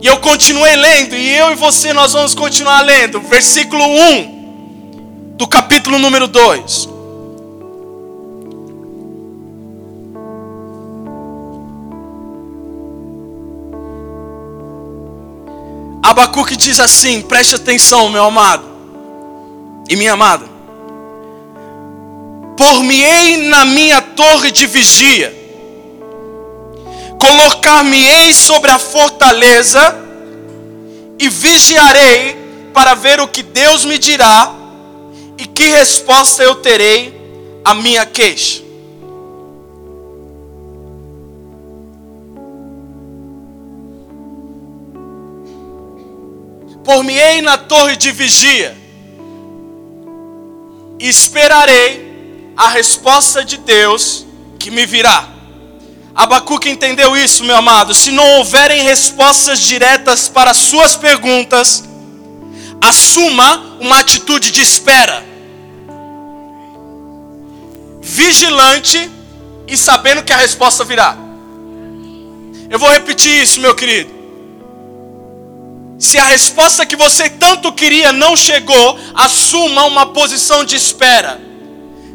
E 0.00 0.06
eu 0.06 0.18
continuei 0.18 0.74
lendo, 0.76 1.14
e 1.14 1.30
eu 1.30 1.52
e 1.52 1.54
você 1.54 1.92
nós 1.92 2.12
vamos 2.12 2.34
continuar 2.34 2.82
lendo. 2.82 3.20
Versículo 3.20 3.84
1 3.84 5.34
do 5.36 5.46
capítulo 5.48 5.98
número 5.98 6.28
2. 6.28 6.91
Abacuque 16.02 16.56
diz 16.56 16.80
assim: 16.80 17.22
preste 17.22 17.54
atenção, 17.54 18.08
meu 18.08 18.24
amado 18.24 18.64
e 19.88 19.96
minha 19.96 20.12
amada. 20.14 20.50
Por-me-ei 22.56 23.48
na 23.48 23.64
minha 23.64 24.00
torre 24.00 24.50
de 24.50 24.66
vigia, 24.66 25.34
colocar-me-ei 27.18 28.32
sobre 28.34 28.70
a 28.70 28.78
fortaleza 28.78 29.96
e 31.18 31.28
vigiarei 31.28 32.36
para 32.74 32.94
ver 32.94 33.20
o 33.20 33.28
que 33.28 33.42
Deus 33.42 33.84
me 33.84 33.98
dirá 33.98 34.52
e 35.38 35.46
que 35.46 35.70
resposta 35.70 36.42
eu 36.42 36.56
terei 36.56 37.14
à 37.64 37.74
minha 37.74 38.04
queixa? 38.04 38.61
Por-me-ei 46.84 47.42
na 47.42 47.56
torre 47.56 47.96
de 47.96 48.10
vigia, 48.10 48.76
e 50.98 51.08
esperarei 51.08 52.52
a 52.56 52.68
resposta 52.68 53.44
de 53.44 53.56
Deus 53.56 54.24
que 54.58 54.70
me 54.70 54.86
virá. 54.86 55.28
Abacuque 56.14 56.68
entendeu 56.68 57.16
isso, 57.16 57.42
meu 57.42 57.56
amado. 57.56 57.94
Se 57.94 58.10
não 58.10 58.38
houverem 58.38 58.84
respostas 58.84 59.58
diretas 59.58 60.28
para 60.28 60.54
suas 60.54 60.94
perguntas, 60.94 61.82
assuma 62.80 63.78
uma 63.80 63.98
atitude 63.98 64.52
de 64.52 64.60
espera 64.60 65.32
vigilante 68.02 69.10
e 69.66 69.76
sabendo 69.76 70.22
que 70.22 70.32
a 70.32 70.36
resposta 70.36 70.84
virá. 70.84 71.16
Eu 72.68 72.78
vou 72.78 72.90
repetir 72.90 73.42
isso, 73.42 73.60
meu 73.60 73.74
querido. 73.74 74.21
Se 76.02 76.18
a 76.18 76.24
resposta 76.24 76.84
que 76.84 76.96
você 76.96 77.30
tanto 77.30 77.72
queria 77.72 78.12
não 78.12 78.36
chegou, 78.36 78.98
assuma 79.14 79.84
uma 79.84 80.06
posição 80.06 80.64
de 80.64 80.74
espera. 80.74 81.40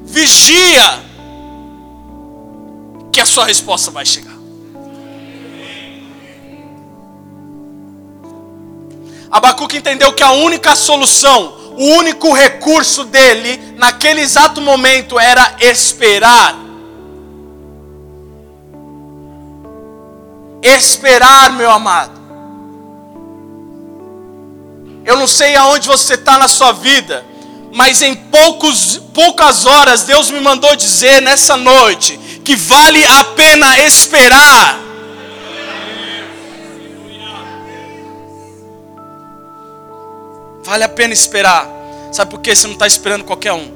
Vigia 0.04 1.06
que 3.13 3.21
a 3.21 3.26
sua 3.26 3.45
resposta 3.45 3.89
vai 3.89 4.06
chegar. 4.06 4.36
Abacuque 9.32 9.78
entendeu 9.78 10.12
que 10.12 10.21
a 10.21 10.32
única 10.32 10.76
solução 10.76 11.54
o 11.78 11.86
único 11.97 12.34
recurso 12.34 13.06
dele 13.06 13.73
naquele 13.78 14.19
exato 14.19 14.60
momento 14.60 15.17
era 15.17 15.56
esperar. 15.62 16.58
Esperar, 20.62 21.54
meu 21.54 21.71
amado. 21.71 22.17
Eu 25.08 25.15
não 25.15 25.26
sei 25.26 25.56
aonde 25.56 25.88
você 25.88 26.15
está 26.15 26.38
na 26.38 26.50
sua 26.50 26.74
vida, 26.74 27.26
mas 27.74 28.02
em 28.02 28.13
poucos, 28.13 28.98
poucas 29.13 29.65
horas 29.65 30.04
Deus 30.04 30.30
me 30.30 30.41
mandou 30.41 30.76
dizer 30.76 31.22
nessa 31.22 31.56
noite 31.56 32.20
que 32.43 32.58
vale 32.58 33.06
a 33.06 33.24
pena 33.24 33.80
esperar. 33.80 34.78
Vale 40.62 40.84
a 40.84 40.89
pena 40.89 41.13
esperar. 41.13 41.70
Sabe 42.12 42.30
por 42.30 42.41
quê? 42.41 42.54
Você 42.54 42.67
não 42.67 42.74
está 42.74 42.86
esperando 42.86 43.24
qualquer 43.24 43.54
um. 43.54 43.72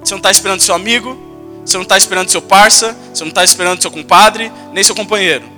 Você 0.00 0.12
não 0.12 0.18
está 0.18 0.30
esperando 0.30 0.60
seu 0.60 0.74
amigo, 0.74 1.18
você 1.64 1.78
não 1.78 1.84
está 1.84 1.96
esperando 1.96 2.28
seu 2.28 2.42
parça, 2.42 2.94
você 3.14 3.24
não 3.24 3.30
está 3.30 3.42
esperando 3.42 3.80
seu 3.80 3.90
compadre, 3.90 4.52
nem 4.74 4.84
seu 4.84 4.94
companheiro. 4.94 5.55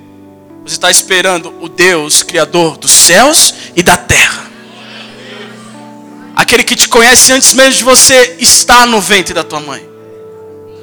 Você 0.69 0.75
está 0.75 0.91
esperando 0.91 1.55
o 1.63 1.69
Deus, 1.69 2.23
Criador 2.23 2.77
dos 2.77 2.93
céus 2.93 3.55
e 3.75 3.83
da 3.83 3.97
terra. 3.97 4.51
Aquele 6.37 6.63
que 6.63 6.77
te 6.77 6.91
conhece 6.91 7.33
antes 7.33 7.55
mesmo 7.55 7.73
de 7.73 7.85
você 7.85 8.37
estar 8.39 8.87
no 8.87 9.01
ventre 9.01 9.33
da 9.33 9.43
tua 9.43 9.61
mãe. 9.61 9.89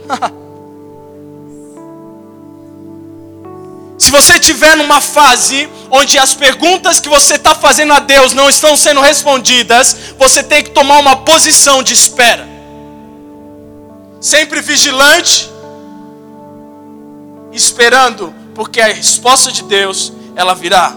Se 3.99 4.09
você 4.09 4.33
estiver 4.33 4.75
numa 4.75 4.99
fase 4.99 5.69
onde 5.91 6.17
as 6.17 6.33
perguntas 6.33 6.99
que 6.99 7.07
você 7.07 7.35
está 7.35 7.53
fazendo 7.53 7.93
a 7.93 7.99
Deus 7.99 8.33
não 8.33 8.49
estão 8.49 8.75
sendo 8.75 9.01
respondidas, 9.01 9.95
você 10.17 10.41
tem 10.41 10.63
que 10.63 10.71
tomar 10.71 10.97
uma 10.97 11.17
posição 11.17 11.83
de 11.83 11.93
espera. 11.93 12.47
Sempre 14.19 14.61
vigilante, 14.61 15.47
esperando, 17.53 18.33
porque 18.55 18.81
a 18.81 18.87
resposta 18.87 19.51
de 19.51 19.61
Deus, 19.63 20.11
ela 20.35 20.55
virá. 20.55 20.95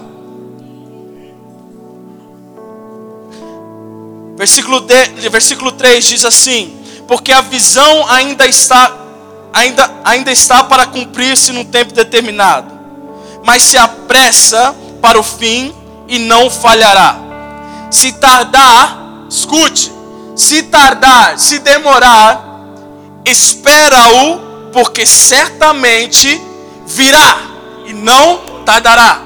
Versículo, 4.35 4.79
de, 4.79 5.29
versículo 5.29 5.71
3 5.73 6.03
diz 6.03 6.25
assim: 6.25 6.75
Porque 7.07 7.31
a 7.31 7.41
visão 7.41 8.09
ainda 8.09 8.47
está, 8.47 8.97
ainda, 9.53 9.91
ainda 10.03 10.31
está 10.31 10.63
para 10.63 10.87
cumprir-se 10.87 11.51
num 11.51 11.65
tempo 11.65 11.93
determinado 11.93 12.79
mas 13.43 13.63
se 13.63 13.77
apressa 13.77 14.75
para 15.01 15.19
o 15.19 15.23
fim 15.23 15.73
e 16.07 16.19
não 16.19 16.49
falhará. 16.49 17.17
Se 17.89 18.11
tardar, 18.13 19.25
escute, 19.29 19.91
se 20.35 20.63
tardar, 20.63 21.39
se 21.39 21.59
demorar, 21.59 22.43
espera-o, 23.25 24.71
porque 24.71 25.05
certamente 25.05 26.39
virá 26.85 27.48
e 27.89 27.93
não 27.93 28.63
tardará. 28.63 29.19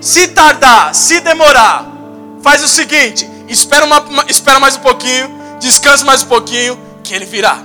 Se 0.00 0.28
tardar, 0.28 0.92
se 0.92 1.20
demorar, 1.20 1.86
faz 2.42 2.64
o 2.64 2.68
seguinte: 2.68 3.28
espera, 3.48 3.86
uma, 3.86 4.04
espera 4.28 4.58
mais 4.58 4.76
um 4.76 4.80
pouquinho, 4.80 5.30
descansa 5.60 6.04
mais 6.04 6.24
um 6.24 6.26
pouquinho, 6.26 6.78
que 7.04 7.14
ele 7.14 7.24
virá. 7.24 7.62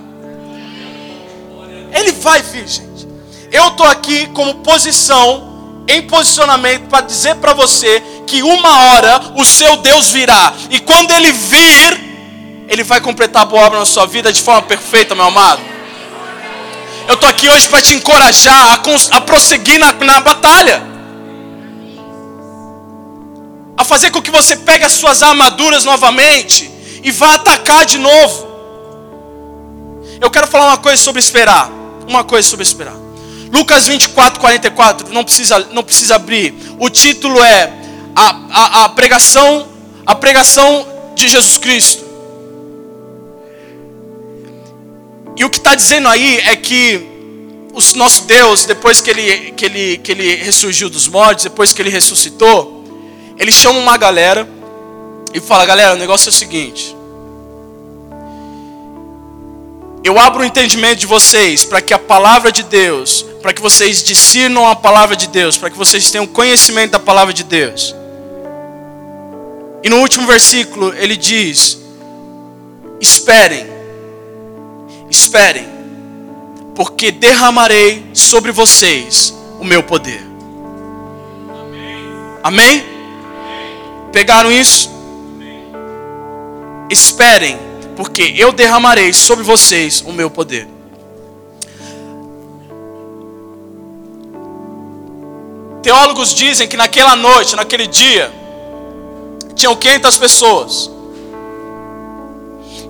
Ele 1.92 2.12
vai 2.14 2.42
vir, 2.44 2.68
gente. 2.68 3.08
Eu 3.52 3.70
estou 3.70 3.86
aqui 3.86 4.28
como 4.28 4.56
posição, 4.56 5.84
em 5.88 6.04
posicionamento, 6.04 6.88
para 6.88 7.02
dizer 7.02 7.36
para 7.38 7.54
você 7.54 8.02
que 8.28 8.44
uma 8.44 8.94
hora 8.94 9.22
o 9.36 9.44
seu 9.44 9.78
Deus 9.78 10.12
virá. 10.12 10.54
E 10.70 10.80
quando 10.80 11.12
ele 11.12 11.32
vir, 11.32 12.66
ele 12.70 12.84
vai 12.84 13.02
completar 13.02 13.42
a 13.42 13.46
boa 13.46 13.66
obra 13.66 13.80
na 13.80 13.86
sua 13.86 14.06
vida 14.06 14.32
de 14.32 14.40
forma 14.40 14.62
perfeita, 14.62 15.16
meu 15.16 15.26
amado. 15.26 15.71
Eu 17.08 17.16
estou 17.16 17.30
aqui 17.30 17.50
hoje 17.50 17.68
para 17.68 17.82
te 17.82 17.94
encorajar 17.94 18.74
a, 18.74 19.18
a 19.18 19.22
prosseguir 19.22 19.80
na, 19.80 19.92
na 19.94 20.20
batalha. 20.22 20.82
A 23.78 23.84
fazer 23.84 24.12
com 24.12 24.22
que 24.22 24.32
você 24.32 24.56
pegue 24.56 24.86
as 24.86 24.94
suas 24.94 25.24
armaduras 25.24 25.84
novamente 25.84 26.70
e 27.04 27.12
vá 27.12 27.36
atacar 27.36 27.86
de 27.86 27.98
novo. 27.98 28.52
Eu 30.20 30.30
quero 30.30 30.48
falar 30.48 30.68
uma 30.68 30.78
coisa 30.78 31.02
sobre 31.02 31.20
esperar. 31.20 31.70
Uma 32.08 32.24
coisa 32.24 32.48
sobre 32.48 32.64
esperar. 32.64 32.96
Lucas 33.52 33.88
24, 33.88 34.40
44, 34.40 35.14
não 35.14 35.24
precisa, 35.24 35.60
não 35.72 35.84
precisa 35.84 36.16
abrir. 36.16 36.54
O 36.80 36.90
título 36.90 37.44
é 37.44 37.74
a, 38.16 38.36
a, 38.52 38.86
a 38.86 38.90
pregação, 38.90 39.68
a 40.06 40.16
pregação 40.16 40.88
de 41.16 41.28
Jesus 41.28 41.58
Cristo. 41.58 42.11
E 45.42 45.44
o 45.44 45.50
que 45.50 45.58
está 45.58 45.74
dizendo 45.74 46.08
aí 46.08 46.38
é 46.46 46.56
que 46.56 47.02
o 47.74 47.98
nosso 47.98 48.26
Deus, 48.26 48.64
depois 48.64 49.02
que 49.02 49.10
ele, 49.10 49.52
que, 49.54 49.66
ele, 49.66 49.98
que 49.98 50.12
ele 50.12 50.36
ressurgiu 50.36 50.88
dos 50.88 51.08
mortos, 51.08 51.46
depois 51.46 51.74
que 51.74 51.82
ele 51.82 51.90
ressuscitou, 51.90 52.86
ele 53.40 53.52
chama 53.52 53.80
uma 53.80 53.98
galera 53.98 54.48
e 55.34 55.40
fala: 55.40 55.66
galera, 55.66 55.96
o 55.96 55.98
negócio 55.98 56.28
é 56.28 56.30
o 56.30 56.32
seguinte. 56.32 56.96
Eu 60.04 60.20
abro 60.20 60.44
o 60.44 60.46
entendimento 60.46 61.00
de 61.00 61.08
vocês 61.08 61.66
para 61.66 61.82
que 61.82 61.92
a 61.92 61.98
palavra 61.98 62.52
de 62.52 62.62
Deus, 62.62 63.26
para 63.42 63.52
que 63.52 63.64
vocês 63.64 64.04
discernam 64.04 64.68
a 64.68 64.76
palavra 64.76 65.16
de 65.16 65.26
Deus, 65.26 65.58
para 65.58 65.72
que 65.72 65.78
vocês 65.78 66.12
tenham 66.12 66.28
conhecimento 66.28 66.92
da 66.92 67.00
palavra 67.00 67.34
de 67.34 67.44
Deus. 67.44 67.96
E 69.84 69.90
no 69.90 70.02
último 70.02 70.28
versículo 70.28 70.94
ele 70.96 71.18
diz: 71.18 71.80
Esperem, 73.00 73.71
esperem, 75.12 75.68
porque 76.74 77.12
derramarei 77.12 78.12
sobre 78.14 78.52
vocês 78.52 79.34
o 79.60 79.66
meu 79.66 79.84
poder. 79.84 80.26
Amém? 82.42 82.82
Amém? 82.82 82.86
Pegaram 84.14 84.50
isso? 84.50 84.90
Esperem, 86.90 87.60
porque 87.96 88.34
eu 88.38 88.54
derramarei 88.54 89.12
sobre 89.12 89.44
vocês 89.44 90.02
o 90.02 90.14
meu 90.14 90.30
poder. 90.30 90.68
Teólogos 95.84 96.34
dizem 96.34 96.68
que 96.68 96.78
naquela 96.78 97.16
noite, 97.16 97.56
naquele 97.56 97.88
dia, 97.88 98.32
tinham 99.56 99.76
500 99.76 100.18
pessoas. 100.18 100.92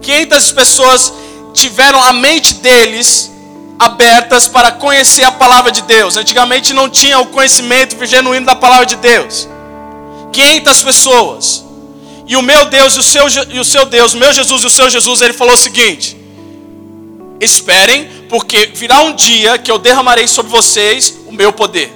500 0.01 0.51
pessoas 0.51 1.13
tiveram 1.53 2.01
a 2.01 2.13
mente 2.13 2.55
deles 2.55 3.31
abertas 3.77 4.47
para 4.47 4.71
conhecer 4.71 5.23
a 5.23 5.31
palavra 5.31 5.71
de 5.71 5.81
Deus. 5.81 6.15
Antigamente 6.15 6.73
não 6.73 6.89
tinha 6.89 7.19
o 7.19 7.27
conhecimento 7.27 8.03
genuíno 8.05 8.45
da 8.45 8.55
palavra 8.55 8.85
de 8.85 8.95
Deus. 8.95 9.47
500 10.31 10.83
pessoas. 10.83 11.65
E 12.27 12.35
o 12.35 12.41
meu 12.41 12.65
Deus 12.65 12.95
e 12.95 12.99
o 12.99 13.03
seu, 13.03 13.25
e 13.49 13.59
o 13.59 13.65
seu 13.65 13.85
Deus, 13.85 14.13
o 14.13 14.17
meu 14.17 14.31
Jesus 14.31 14.63
e 14.63 14.65
o 14.67 14.69
seu 14.69 14.89
Jesus, 14.89 15.21
ele 15.21 15.33
falou 15.33 15.53
o 15.53 15.57
seguinte: 15.57 16.15
Esperem, 17.39 18.07
porque 18.29 18.67
virá 18.67 19.01
um 19.01 19.13
dia 19.13 19.57
que 19.57 19.69
eu 19.69 19.77
derramarei 19.77 20.27
sobre 20.27 20.51
vocês 20.51 21.17
o 21.27 21.31
meu 21.33 21.51
poder. 21.51 21.91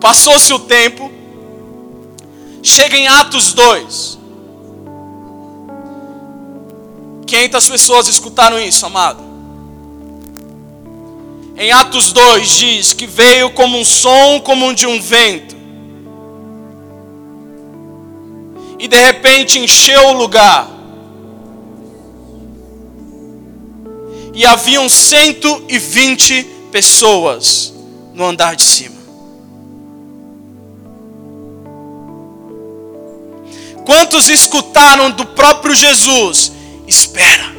Passou-se 0.00 0.52
o 0.52 0.58
tempo, 0.58 1.10
chega 2.62 2.96
em 2.96 3.06
Atos 3.08 3.52
2. 3.52 4.18
500 7.26 7.68
pessoas 7.68 8.08
escutaram 8.08 8.58
isso, 8.58 8.84
amado. 8.84 9.22
Em 11.56 11.70
Atos 11.72 12.12
2 12.12 12.48
diz 12.48 12.92
que 12.92 13.06
veio 13.06 13.50
como 13.50 13.78
um 13.78 13.84
som, 13.84 14.40
como 14.40 14.74
de 14.74 14.86
um 14.86 15.00
vento. 15.00 15.54
E 18.78 18.88
de 18.88 18.96
repente 18.96 19.58
encheu 19.58 20.08
o 20.08 20.12
lugar. 20.12 20.68
E 24.32 24.46
haviam 24.46 24.88
120 24.88 26.44
pessoas 26.72 27.74
no 28.14 28.24
andar 28.24 28.56
de 28.56 28.62
cima. 28.62 28.99
Quantos 33.84 34.28
escutaram 34.28 35.10
do 35.10 35.26
próprio 35.26 35.74
Jesus? 35.74 36.52
Espera, 36.86 37.54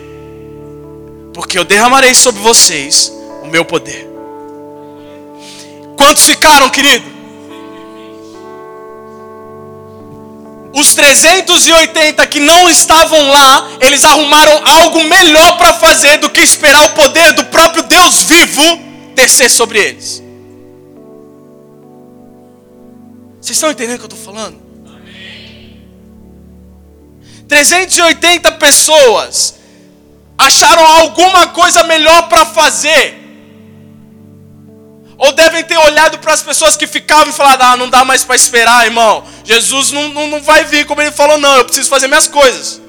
porque 1.33 1.57
eu 1.57 1.63
derramarei 1.63 2.13
sobre 2.13 2.41
vocês 2.41 3.11
o 3.43 3.47
meu 3.47 3.65
poder. 3.65 4.09
Quantos 5.97 6.25
ficaram, 6.25 6.69
querido? 6.69 7.21
Os 10.73 10.95
380 10.95 12.25
que 12.27 12.39
não 12.39 12.69
estavam 12.69 13.29
lá, 13.29 13.69
eles 13.81 14.05
arrumaram 14.05 14.61
algo 14.65 15.03
melhor 15.03 15.57
para 15.57 15.73
fazer 15.73 16.17
do 16.17 16.29
que 16.29 16.39
esperar 16.39 16.85
o 16.85 16.89
poder 16.93 17.33
do 17.33 17.45
próprio 17.45 17.83
Deus 17.83 18.23
vivo 18.23 18.79
descer 19.13 19.49
sobre 19.49 19.79
eles. 19.79 20.23
Vocês 23.41 23.57
estão 23.57 23.71
entendendo 23.71 23.95
o 23.95 23.99
que 23.99 24.05
eu 24.05 24.17
estou 24.17 24.33
falando? 24.33 24.60
380 27.51 28.53
pessoas 28.53 29.55
acharam 30.37 30.85
alguma 30.85 31.49
coisa 31.49 31.83
melhor 31.83 32.29
para 32.29 32.45
fazer. 32.45 33.19
Ou 35.17 35.33
devem 35.33 35.61
ter 35.61 35.77
olhado 35.77 36.17
para 36.19 36.31
as 36.31 36.41
pessoas 36.41 36.77
que 36.77 36.87
ficavam 36.87 37.27
e 37.27 37.33
falado: 37.33 37.61
Ah, 37.61 37.75
não 37.75 37.89
dá 37.89 38.05
mais 38.05 38.23
para 38.23 38.37
esperar, 38.37 38.85
irmão. 38.85 39.25
Jesus 39.43 39.91
não, 39.91 40.07
não, 40.07 40.27
não 40.27 40.41
vai 40.41 40.63
vir 40.63 40.85
como 40.85 41.01
ele 41.01 41.11
falou, 41.11 41.37
não. 41.37 41.57
Eu 41.57 41.65
preciso 41.65 41.89
fazer 41.89 42.07
minhas 42.07 42.29
coisas. 42.29 42.81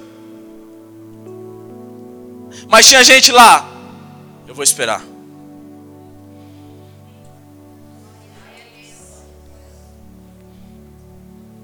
Mas 2.68 2.88
tinha 2.88 3.02
gente 3.02 3.32
lá. 3.32 3.66
Eu 4.46 4.54
vou 4.54 4.62
esperar. 4.62 5.02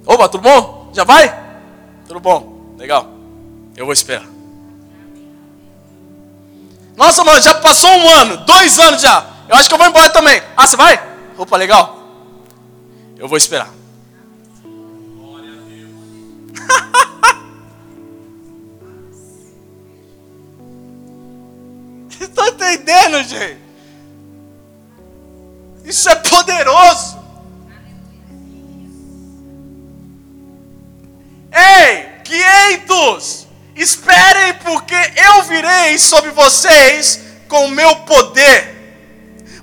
Opa, 0.05 0.29
tudo 0.29 0.43
bom? 0.43 0.91
Já 0.93 1.05
vai? 1.05 1.33
Tudo 2.09 2.19
bom. 2.19 2.58
Legal. 2.79 3.11
Eu 3.77 3.85
vou 3.85 3.93
esperar. 3.93 4.27
Nossa, 6.97 7.23
mano, 7.25 7.43
já 7.43 7.55
passou 7.55 7.91
um 7.91 8.09
ano, 8.09 8.38
dois 8.38 8.79
anos 8.79 9.03
já. 9.03 9.27
Eu 9.49 9.57
acho 9.57 9.69
que 9.69 9.75
eu 9.75 9.79
vou 9.79 9.87
embora 9.87 10.11
também. 10.11 10.41
Ah, 10.57 10.67
você 10.67 10.77
vai? 10.77 11.01
Opa, 11.37 11.57
legal. 11.57 11.99
Eu 13.17 13.29
vou 13.29 13.37
esperar. 13.37 13.71
Glória 14.62 15.53
a 15.53 15.57
Deus. 15.57 15.91
Estão 22.21 22.47
entendendo, 22.47 23.23
gente? 23.25 23.59
Isso 25.85 26.09
é 26.09 26.14
poderoso. 26.14 27.17
500. 32.88 33.46
Esperem, 33.77 34.55
porque 34.55 34.94
eu 34.94 35.42
virei 35.44 35.98
sobre 35.98 36.31
vocês 36.31 37.20
com 37.46 37.66
o 37.66 37.70
meu 37.70 37.94
poder. 37.96 38.77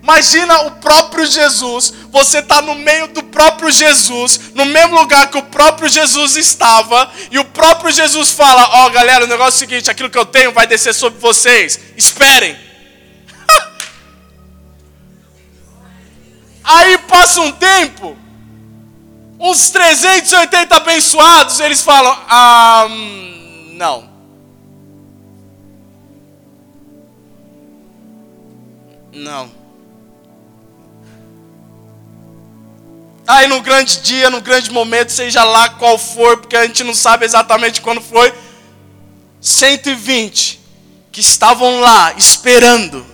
Imagina 0.01 0.67
o 0.67 0.71
próprio 0.71 1.25
Jesus, 1.25 1.91
você 2.11 2.37
está 2.37 2.61
no 2.61 2.75
meio 2.75 3.07
do 3.07 3.23
próprio 3.23 3.71
Jesus, 3.71 4.39
no 4.53 4.63
mesmo 4.63 4.95
lugar 4.95 5.31
que 5.31 5.37
o 5.37 5.43
próprio 5.43 5.89
Jesus 5.89 6.37
estava, 6.37 7.11
e 7.31 7.39
o 7.39 7.45
próprio 7.45 7.91
Jesus 7.91 8.29
fala: 8.29 8.69
Ó 8.69 8.85
oh, 8.85 8.89
galera, 8.91 9.25
o 9.25 9.27
negócio 9.27 9.55
é 9.55 9.55
o 9.55 9.67
seguinte: 9.67 9.89
aquilo 9.89 10.11
que 10.11 10.17
eu 10.17 10.25
tenho 10.25 10.51
vai 10.51 10.67
descer 10.67 10.93
sobre 10.93 11.19
vocês, 11.19 11.79
esperem. 11.97 12.55
Aí 16.63 16.99
passa 16.99 17.41
um 17.41 17.51
tempo, 17.51 18.15
uns 19.45 19.69
380 19.69 20.75
abençoados, 20.75 21.59
eles 21.59 21.81
falam: 21.81 22.17
ah, 22.27 22.87
não. 23.73 24.09
Não. 29.13 29.51
Aí 33.27 33.47
no 33.47 33.61
grande 33.61 34.01
dia, 34.01 34.29
no 34.29 34.41
grande 34.41 34.71
momento, 34.71 35.11
seja 35.11 35.43
lá 35.43 35.69
qual 35.69 35.97
for, 35.97 36.37
porque 36.37 36.55
a 36.55 36.65
gente 36.65 36.83
não 36.83 36.93
sabe 36.93 37.25
exatamente 37.25 37.81
quando 37.81 38.01
foi, 38.01 38.33
120 39.41 40.59
que 41.11 41.21
estavam 41.21 41.79
lá 41.79 42.13
esperando 42.17 43.05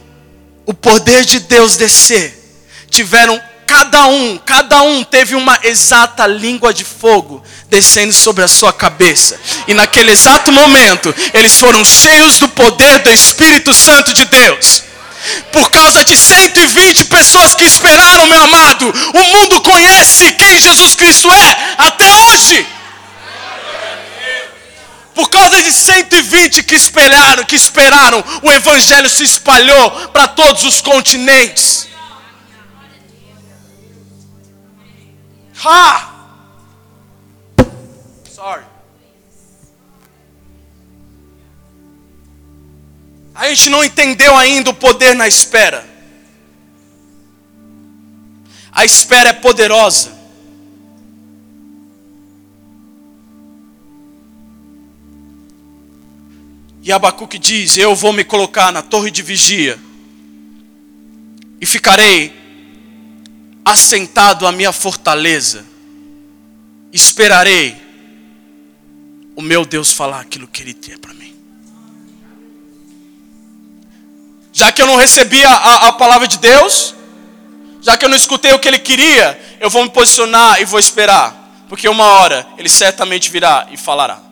o 0.65 0.73
poder 0.73 1.23
de 1.23 1.39
Deus 1.39 1.77
descer, 1.77 2.37
tiveram 2.89 3.41
cada 3.71 4.05
um, 4.07 4.37
cada 4.37 4.81
um 4.81 5.01
teve 5.01 5.33
uma 5.33 5.57
exata 5.63 6.27
língua 6.27 6.73
de 6.73 6.83
fogo 6.83 7.41
descendo 7.69 8.11
sobre 8.11 8.43
a 8.43 8.47
sua 8.49 8.73
cabeça. 8.73 9.39
E 9.65 9.73
naquele 9.73 10.11
exato 10.11 10.51
momento, 10.51 11.15
eles 11.33 11.57
foram 11.57 11.85
cheios 11.85 12.37
do 12.37 12.49
poder 12.49 12.99
do 12.99 13.09
Espírito 13.09 13.73
Santo 13.73 14.13
de 14.13 14.25
Deus. 14.25 14.83
Por 15.53 15.71
causa 15.71 16.03
de 16.03 16.17
120 16.17 17.05
pessoas 17.05 17.55
que 17.55 17.63
esperaram, 17.63 18.25
meu 18.25 18.41
amado, 18.43 18.93
o 19.13 19.23
mundo 19.23 19.61
conhece 19.61 20.33
quem 20.33 20.59
Jesus 20.59 20.93
Cristo 20.93 21.31
é 21.31 21.75
até 21.77 22.13
hoje. 22.13 22.67
Por 25.15 25.29
causa 25.29 25.63
de 25.63 25.71
120 25.71 26.63
que 26.63 26.75
esperaram, 26.75 27.45
que 27.45 27.55
esperaram, 27.55 28.21
o 28.41 28.51
evangelho 28.51 29.09
se 29.09 29.23
espalhou 29.23 29.91
para 30.09 30.27
todos 30.27 30.65
os 30.65 30.81
continentes. 30.81 31.90
Ha! 35.63 36.11
Sorry. 38.29 38.63
A 43.35 43.47
gente 43.49 43.69
não 43.69 43.83
entendeu 43.83 44.35
ainda 44.35 44.71
o 44.71 44.73
poder 44.73 45.15
na 45.15 45.27
espera. 45.27 45.87
A 48.71 48.83
espera 48.83 49.29
é 49.29 49.33
poderosa. 49.33 50.19
E 56.81 56.91
Abacuque 56.91 57.37
diz: 57.37 57.77
Eu 57.77 57.95
vou 57.95 58.11
me 58.11 58.23
colocar 58.23 58.71
na 58.71 58.81
torre 58.81 59.11
de 59.11 59.21
vigia 59.21 59.77
e 61.59 61.65
ficarei 61.65 62.40
assentado 63.63 64.47
à 64.47 64.51
minha 64.51 64.71
fortaleza, 64.71 65.65
esperarei 66.91 67.79
o 69.35 69.41
meu 69.41 69.65
Deus 69.65 69.91
falar 69.91 70.21
aquilo 70.21 70.47
que 70.47 70.61
Ele 70.61 70.73
tem 70.73 70.97
para 70.97 71.13
mim. 71.13 71.35
Já 74.51 74.71
que 74.71 74.81
eu 74.81 74.87
não 74.87 74.95
recebi 74.95 75.43
a, 75.45 75.51
a, 75.51 75.87
a 75.87 75.93
palavra 75.93 76.27
de 76.27 76.37
Deus, 76.37 76.93
já 77.81 77.97
que 77.97 78.05
eu 78.05 78.09
não 78.09 78.17
escutei 78.17 78.51
o 78.53 78.59
que 78.59 78.67
Ele 78.67 78.79
queria, 78.79 79.57
eu 79.59 79.69
vou 79.69 79.83
me 79.83 79.89
posicionar 79.89 80.61
e 80.61 80.65
vou 80.65 80.79
esperar, 80.79 81.65
porque 81.69 81.87
uma 81.87 82.05
hora 82.05 82.47
Ele 82.57 82.69
certamente 82.69 83.29
virá 83.29 83.67
e 83.71 83.77
falará. 83.77 84.31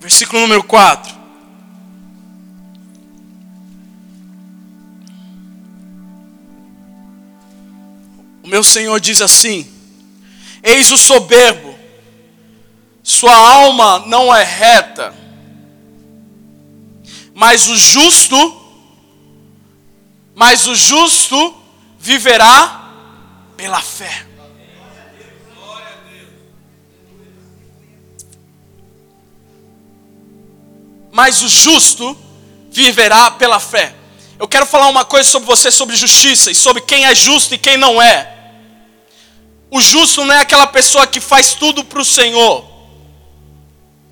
Versículo 0.00 0.42
número 0.42 0.62
4. 0.62 1.23
Meu 8.54 8.62
Senhor 8.62 9.00
diz 9.00 9.20
assim: 9.20 9.68
Eis 10.62 10.92
o 10.92 10.96
soberbo, 10.96 11.76
sua 13.02 13.34
alma 13.34 13.98
não 14.06 14.32
é 14.32 14.44
reta, 14.44 15.12
mas 17.34 17.66
o 17.66 17.76
justo, 17.76 18.36
mas 20.36 20.68
o 20.68 20.74
justo 20.76 21.52
viverá 21.98 22.92
pela 23.56 23.80
fé. 23.80 24.24
Mas 31.10 31.42
o 31.42 31.48
justo 31.48 32.16
viverá 32.70 33.32
pela 33.32 33.58
fé. 33.58 33.96
Eu 34.38 34.46
quero 34.46 34.64
falar 34.64 34.86
uma 34.86 35.04
coisa 35.04 35.28
sobre 35.28 35.46
você, 35.46 35.72
sobre 35.72 35.96
justiça 35.96 36.52
e 36.52 36.54
sobre 36.54 36.82
quem 36.82 37.04
é 37.04 37.14
justo 37.16 37.52
e 37.52 37.58
quem 37.58 37.76
não 37.76 38.00
é. 38.00 38.33
O 39.74 39.80
justo 39.80 40.24
não 40.24 40.32
é 40.32 40.38
aquela 40.38 40.68
pessoa 40.68 41.04
que 41.04 41.20
faz 41.20 41.54
tudo 41.54 41.82
para 41.82 42.00
o 42.00 42.04
Senhor, 42.04 42.64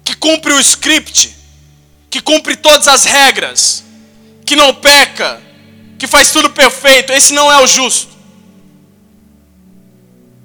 que 0.05 0.12
cumpre 0.16 0.53
o 0.53 0.59
script, 0.59 1.37
que 2.11 2.20
cumpre 2.20 2.57
todas 2.57 2.88
as 2.88 3.05
regras, 3.05 3.85
que 4.44 4.57
não 4.57 4.75
peca, 4.75 5.40
que 6.01 6.09
faz 6.09 6.33
tudo 6.33 6.51
perfeito. 6.51 7.12
Esse 7.12 7.33
não 7.33 7.51
é 7.51 7.62
o 7.62 7.66
justo. 7.68 8.09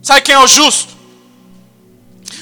Sabe 0.03 0.21
quem 0.21 0.35
é 0.35 0.39
o 0.39 0.45
justo? 0.45 0.95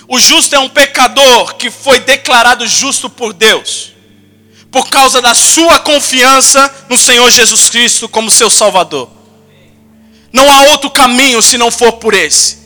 O 0.10 0.20
justo 0.20 0.54
é 0.54 0.60
um 0.60 0.68
pecador 0.68 1.56
que 1.56 1.72
foi 1.72 2.02
declarado 2.02 2.68
justo 2.68 3.10
por 3.10 3.32
Deus, 3.32 3.94
por 4.70 4.90
causa 4.90 5.22
da 5.22 5.34
sua 5.34 5.80
confiança 5.80 6.86
no 6.90 6.98
Senhor 6.98 7.32
Jesus 7.32 7.70
Cristo 7.70 8.10
como 8.10 8.30
seu 8.30 8.50
Salvador. 8.50 9.10
Não 10.34 10.52
há 10.52 10.64
outro 10.72 10.90
caminho 10.90 11.42
se 11.42 11.58
não 11.58 11.72
for 11.72 11.94
por 11.94 12.14
esse. 12.14 12.65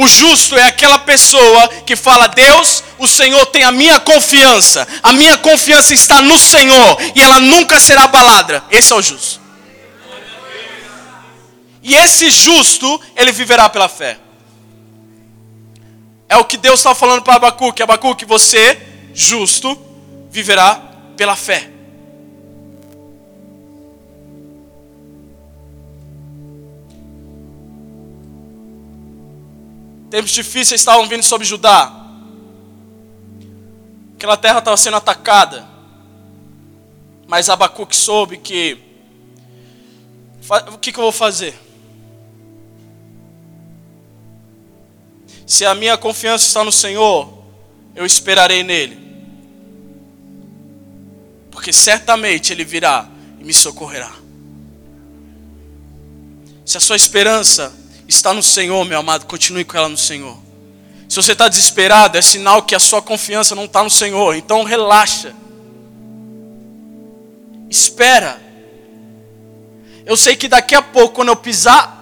O 0.00 0.08
justo 0.08 0.56
é 0.56 0.62
aquela 0.62 0.98
pessoa 1.00 1.68
que 1.84 1.94
fala: 1.94 2.26
Deus, 2.26 2.82
o 2.96 3.06
Senhor 3.06 3.44
tem 3.46 3.64
a 3.64 3.70
minha 3.70 4.00
confiança, 4.00 4.88
a 5.02 5.12
minha 5.12 5.36
confiança 5.36 5.92
está 5.92 6.22
no 6.22 6.38
Senhor 6.38 6.96
e 7.14 7.20
ela 7.20 7.38
nunca 7.38 7.78
será 7.78 8.04
abalada. 8.04 8.64
Esse 8.70 8.94
é 8.94 8.96
o 8.96 9.02
justo. 9.02 9.38
E 11.82 11.94
esse 11.94 12.30
justo, 12.30 12.98
ele 13.14 13.30
viverá 13.30 13.68
pela 13.68 13.90
fé. 13.90 14.18
É 16.30 16.36
o 16.38 16.46
que 16.46 16.56
Deus 16.56 16.80
está 16.80 16.94
falando 16.94 17.20
para 17.20 17.34
Abacuque: 17.34 17.82
Abacuque, 17.82 18.24
você, 18.24 18.80
justo, 19.12 19.78
viverá 20.30 20.80
pela 21.14 21.36
fé. 21.36 21.68
Tempos 30.10 30.32
difíceis 30.32 30.80
estavam 30.80 31.08
vindo 31.08 31.22
sobre 31.22 31.46
Judá. 31.46 31.96
Aquela 34.16 34.36
terra 34.36 34.58
estava 34.58 34.76
sendo 34.76 34.96
atacada. 34.96 35.66
Mas 37.28 37.48
Abacuque 37.48 37.94
soube 37.94 38.36
que. 38.36 38.76
O 40.72 40.78
que, 40.78 40.92
que 40.92 40.98
eu 40.98 41.04
vou 41.04 41.12
fazer? 41.12 41.54
Se 45.46 45.64
a 45.64 45.76
minha 45.76 45.96
confiança 45.96 46.44
está 46.44 46.64
no 46.64 46.72
Senhor, 46.72 47.32
eu 47.94 48.04
esperarei 48.04 48.64
nele. 48.64 48.98
Porque 51.52 51.72
certamente 51.72 52.52
Ele 52.52 52.64
virá 52.64 53.08
e 53.38 53.44
me 53.44 53.54
socorrerá. 53.54 54.12
Se 56.66 56.76
a 56.76 56.80
sua 56.80 56.96
esperança 56.96 57.79
está 58.10 58.34
no 58.34 58.42
Senhor, 58.42 58.84
meu 58.84 58.98
amado, 58.98 59.24
continue 59.26 59.64
com 59.64 59.76
ela 59.76 59.88
no 59.88 59.96
Senhor. 59.96 60.36
Se 61.08 61.16
você 61.16 61.32
está 61.32 61.48
desesperado, 61.48 62.18
é 62.18 62.22
sinal 62.22 62.62
que 62.62 62.74
a 62.74 62.78
sua 62.78 63.00
confiança 63.00 63.54
não 63.54 63.64
está 63.64 63.82
no 63.82 63.90
Senhor. 63.90 64.34
Então 64.34 64.64
relaxa. 64.64 65.34
Espera. 67.68 68.40
Eu 70.04 70.16
sei 70.16 70.36
que 70.36 70.48
daqui 70.48 70.74
a 70.74 70.82
pouco, 70.82 71.14
quando 71.16 71.28
eu 71.28 71.36
pisar 71.36 71.98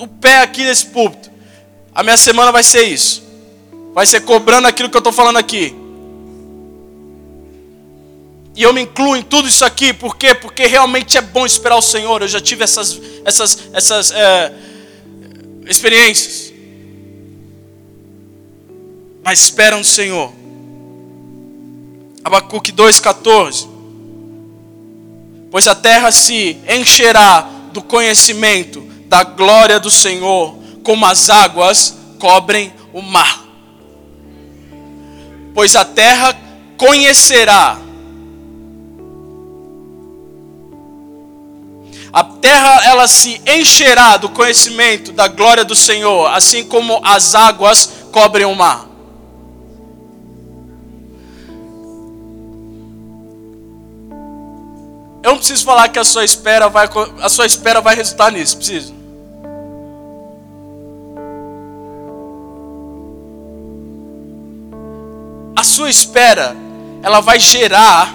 o 0.00 0.06
pé 0.06 0.42
aqui 0.42 0.64
nesse 0.64 0.86
púlpito, 0.86 1.30
a 1.94 2.02
minha 2.02 2.16
semana 2.16 2.52
vai 2.52 2.62
ser 2.62 2.82
isso. 2.82 3.22
Vai 3.94 4.06
ser 4.06 4.20
cobrando 4.20 4.66
aquilo 4.66 4.90
que 4.90 4.96
eu 4.96 5.00
estou 5.00 5.12
falando 5.12 5.36
aqui. 5.36 5.74
E 8.54 8.62
eu 8.62 8.72
me 8.72 8.80
incluo 8.80 9.16
em 9.16 9.22
tudo 9.22 9.46
isso 9.46 9.64
aqui, 9.64 9.92
por 9.92 10.16
quê? 10.16 10.34
Porque 10.34 10.66
realmente 10.66 11.16
é 11.16 11.20
bom 11.20 11.46
esperar 11.46 11.76
o 11.76 11.82
Senhor. 11.82 12.22
Eu 12.22 12.28
já 12.28 12.40
tive 12.40 12.64
essas, 12.64 13.00
essas, 13.24 13.68
essas 13.72 14.10
é, 14.10 14.52
experiências. 15.68 16.52
Mas 19.22 19.40
espera 19.40 19.76
no 19.76 19.84
Senhor. 19.84 20.32
Abacuque 22.24 22.72
2,14. 22.72 23.68
Pois 25.50 25.66
a 25.66 25.74
terra 25.74 26.10
se 26.10 26.58
encherá 26.68 27.48
do 27.72 27.82
conhecimento 27.82 28.80
da 29.06 29.22
glória 29.24 29.78
do 29.80 29.90
Senhor, 29.90 30.56
como 30.82 31.06
as 31.06 31.30
águas 31.30 31.96
cobrem 32.18 32.72
o 32.92 33.00
mar. 33.00 33.46
Pois 35.54 35.74
a 35.74 35.84
terra 35.84 36.38
conhecerá 36.76 37.78
A 42.12 42.24
terra 42.24 42.84
ela 42.84 43.06
se 43.06 43.40
encherá 43.46 44.16
do 44.16 44.28
conhecimento 44.30 45.12
da 45.12 45.28
glória 45.28 45.64
do 45.64 45.74
Senhor, 45.74 46.26
assim 46.32 46.64
como 46.64 47.00
as 47.04 47.34
águas 47.34 47.90
cobrem 48.10 48.46
o 48.46 48.54
mar. 48.54 48.86
Eu 55.22 55.32
não 55.32 55.38
preciso 55.38 55.64
falar 55.64 55.88
que 55.88 55.98
a 55.98 56.04
sua 56.04 56.24
espera 56.24 56.68
vai, 56.68 56.88
a 57.20 57.28
sua 57.28 57.44
espera 57.44 57.82
vai 57.82 57.94
resultar 57.94 58.32
nisso, 58.32 58.56
preciso. 58.56 58.94
A 65.54 65.62
sua 65.64 65.90
espera, 65.90 66.56
ela 67.02 67.20
vai 67.20 67.38
gerar 67.38 68.14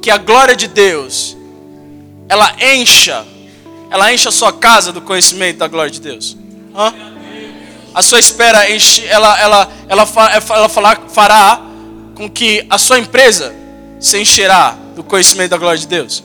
que 0.00 0.10
a 0.10 0.18
glória 0.18 0.54
de 0.54 0.68
Deus 0.68 1.36
ela 2.30 2.54
encha, 2.76 3.26
ela 3.90 4.14
enche 4.14 4.28
a 4.28 4.30
sua 4.30 4.52
casa 4.52 4.92
do 4.92 5.00
conhecimento 5.00 5.58
da 5.58 5.66
glória 5.66 5.90
de 5.90 6.00
Deus. 6.00 6.36
Hã? 6.72 6.94
A 7.92 8.02
sua 8.02 8.20
espera 8.20 8.70
enche, 8.70 9.04
ela, 9.04 9.36
ela, 9.40 9.72
ela, 9.88 10.08
ela 10.54 10.68
fará 10.68 11.60
com 12.14 12.30
que 12.30 12.64
a 12.70 12.78
sua 12.78 13.00
empresa 13.00 13.52
se 13.98 14.16
encherá 14.16 14.78
do 14.94 15.02
conhecimento 15.02 15.50
da 15.50 15.56
glória 15.56 15.80
de 15.80 15.88
Deus. 15.88 16.22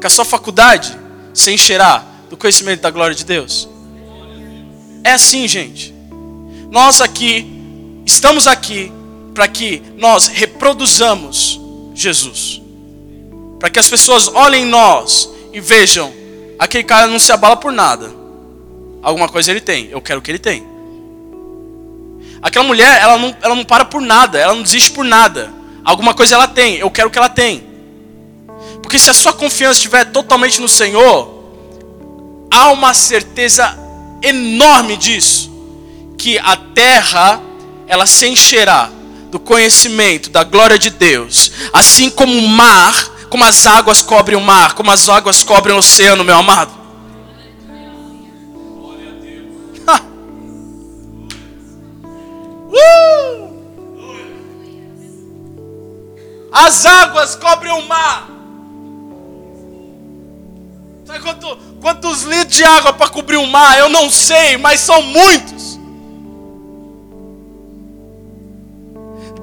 Que 0.00 0.06
a 0.08 0.10
sua 0.10 0.24
faculdade 0.24 0.98
se 1.32 1.52
encherá 1.52 2.04
do 2.28 2.36
conhecimento 2.36 2.80
da 2.80 2.90
glória 2.90 3.14
de 3.14 3.24
Deus. 3.24 3.68
É 5.04 5.12
assim, 5.12 5.46
gente. 5.46 5.94
Nós 6.68 7.00
aqui, 7.00 7.46
estamos 8.04 8.48
aqui 8.48 8.92
para 9.32 9.46
que 9.46 9.80
nós 9.96 10.26
reproduzamos 10.26 11.60
Jesus. 11.94 12.63
Para 13.64 13.70
que 13.70 13.78
as 13.78 13.88
pessoas 13.88 14.28
olhem 14.28 14.64
em 14.64 14.66
nós 14.66 15.26
e 15.50 15.58
vejam: 15.58 16.12
aquele 16.58 16.84
cara 16.84 17.06
não 17.06 17.18
se 17.18 17.32
abala 17.32 17.56
por 17.56 17.72
nada. 17.72 18.12
Alguma 19.02 19.26
coisa 19.26 19.50
ele 19.50 19.60
tem, 19.62 19.88
eu 19.90 20.02
quero 20.02 20.20
que 20.20 20.30
ele 20.30 20.38
tem. 20.38 20.66
Aquela 22.42 22.66
mulher, 22.66 23.00
ela 23.00 23.16
não, 23.16 23.34
ela 23.40 23.54
não 23.54 23.64
para 23.64 23.86
por 23.86 24.02
nada, 24.02 24.38
ela 24.38 24.52
não 24.52 24.62
desiste 24.62 24.90
por 24.90 25.02
nada. 25.02 25.50
Alguma 25.82 26.12
coisa 26.12 26.34
ela 26.34 26.46
tem, 26.46 26.74
eu 26.74 26.90
quero 26.90 27.08
que 27.08 27.16
ela 27.16 27.30
tenha. 27.30 27.64
Porque 28.82 28.98
se 28.98 29.08
a 29.08 29.14
sua 29.14 29.32
confiança 29.32 29.78
estiver 29.78 30.04
totalmente 30.12 30.60
no 30.60 30.68
Senhor, 30.68 31.32
há 32.50 32.70
uma 32.70 32.92
certeza 32.92 33.78
enorme 34.20 34.94
disso, 34.94 35.50
que 36.18 36.38
a 36.38 36.54
terra 36.54 37.40
ela 37.86 38.04
se 38.04 38.26
encherá 38.26 38.90
do 39.30 39.40
conhecimento 39.40 40.28
da 40.28 40.44
glória 40.44 40.78
de 40.78 40.90
Deus, 40.90 41.50
assim 41.72 42.10
como 42.10 42.36
o 42.36 42.46
mar, 42.46 43.13
como 43.34 43.44
as 43.44 43.66
águas 43.66 44.00
cobrem 44.00 44.38
o 44.38 44.40
mar, 44.40 44.74
como 44.74 44.92
as 44.92 45.08
águas 45.08 45.42
cobrem 45.42 45.74
o 45.74 45.80
oceano, 45.80 46.22
meu 46.22 46.36
amado. 46.36 46.70
uh! 52.68 53.54
As 56.52 56.86
águas 56.86 57.34
cobrem 57.34 57.72
o 57.72 57.82
mar. 57.88 58.28
Sabe 61.04 61.18
quanto, 61.18 61.56
quantos 61.80 62.22
litros 62.22 62.56
de 62.56 62.62
água 62.62 62.92
para 62.92 63.08
cobrir 63.08 63.38
o 63.38 63.48
mar? 63.48 63.76
Eu 63.76 63.88
não 63.88 64.08
sei, 64.12 64.56
mas 64.58 64.78
são 64.78 65.02
muitos. 65.02 65.80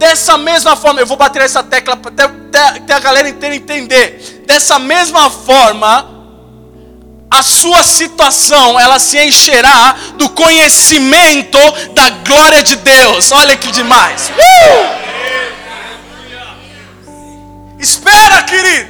Dessa 0.01 0.35
mesma 0.35 0.75
forma, 0.75 0.99
eu 0.99 1.05
vou 1.05 1.15
bater 1.15 1.43
essa 1.43 1.61
tecla 1.61 1.93
até, 1.93 2.23
até, 2.23 2.91
a 2.91 2.99
galera 2.99 3.29
inteira 3.29 3.53
entender. 3.55 4.41
Dessa 4.47 4.79
mesma 4.79 5.29
forma, 5.29 6.09
a 7.29 7.43
sua 7.43 7.83
situação 7.83 8.79
ela 8.79 8.97
se 8.97 9.23
encherá 9.23 9.95
do 10.15 10.27
conhecimento 10.29 11.59
da 11.93 12.09
glória 12.09 12.63
de 12.63 12.77
Deus. 12.77 13.31
Olha 13.31 13.55
que 13.55 13.69
demais. 13.69 14.31
Uh! 14.31 15.01
Espera, 17.77 18.41
querido. 18.41 18.89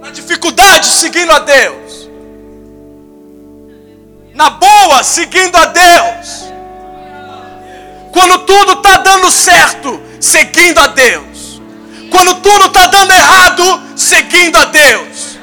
Na 0.00 0.10
dificuldade, 0.10 0.86
seguindo 0.86 1.32
a 1.32 1.40
Deus. 1.40 1.87
Na 4.38 4.50
boa, 4.50 5.02
seguindo 5.02 5.56
a 5.56 5.64
Deus. 5.64 6.44
Quando 8.12 8.38
tudo 8.46 8.74
está 8.74 8.98
dando 8.98 9.32
certo, 9.32 10.00
seguindo 10.20 10.78
a 10.78 10.86
Deus. 10.86 11.60
Quando 12.08 12.36
tudo 12.36 12.66
está 12.66 12.86
dando 12.86 13.12
errado, 13.12 13.82
seguindo 13.96 14.56
a 14.56 14.66
Deus. 14.66 15.38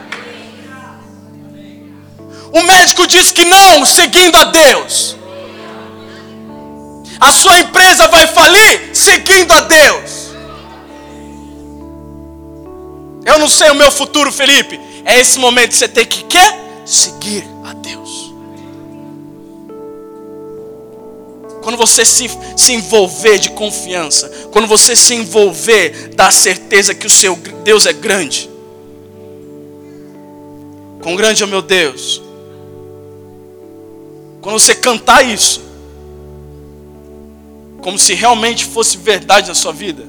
O 2.54 2.64
médico 2.64 3.06
diz 3.06 3.34
que 3.34 3.44
não, 3.44 3.86
seguindo 3.86 4.38
a 4.38 4.46
Deus. 4.46 5.18
A 7.20 7.34
sua 7.34 7.60
empresa 7.60 8.08
vai 8.08 8.26
falir 8.28 8.92
seguindo 8.94 9.52
a 9.52 9.60
Deus. 9.60 10.30
Eu 13.26 13.40
não 13.40 13.50
sei 13.50 13.72
o 13.72 13.76
meu 13.76 13.92
futuro, 13.92 14.32
Felipe. 14.32 14.80
É 15.04 15.20
esse 15.20 15.38
momento 15.38 15.72
que 15.72 15.78
você 15.80 15.90
tem 15.90 16.06
que 16.06 16.24
quer 16.24 16.58
seguir 16.86 17.55
Quando 21.66 21.78
você 21.78 22.06
se, 22.06 22.30
se 22.56 22.74
envolver 22.74 23.40
de 23.40 23.50
confiança, 23.50 24.30
quando 24.52 24.68
você 24.68 24.96
se 24.96 25.16
envolver 25.16 26.10
da 26.14 26.30
certeza 26.30 26.94
que 26.94 27.08
o 27.08 27.10
seu 27.10 27.36
Deus 27.64 27.88
é 27.88 27.92
grande. 27.92 28.48
Quão 31.02 31.16
grande 31.16 31.42
é 31.42 31.46
o 31.48 31.50
meu 31.50 31.64
Deus. 31.64 32.22
Quando 34.44 34.60
você 34.60 34.76
cantar 34.76 35.24
isso, 35.26 35.60
como 37.82 37.98
se 37.98 38.14
realmente 38.14 38.64
fosse 38.64 38.98
verdade 38.98 39.48
na 39.48 39.56
sua 39.56 39.74
vida, 39.74 40.08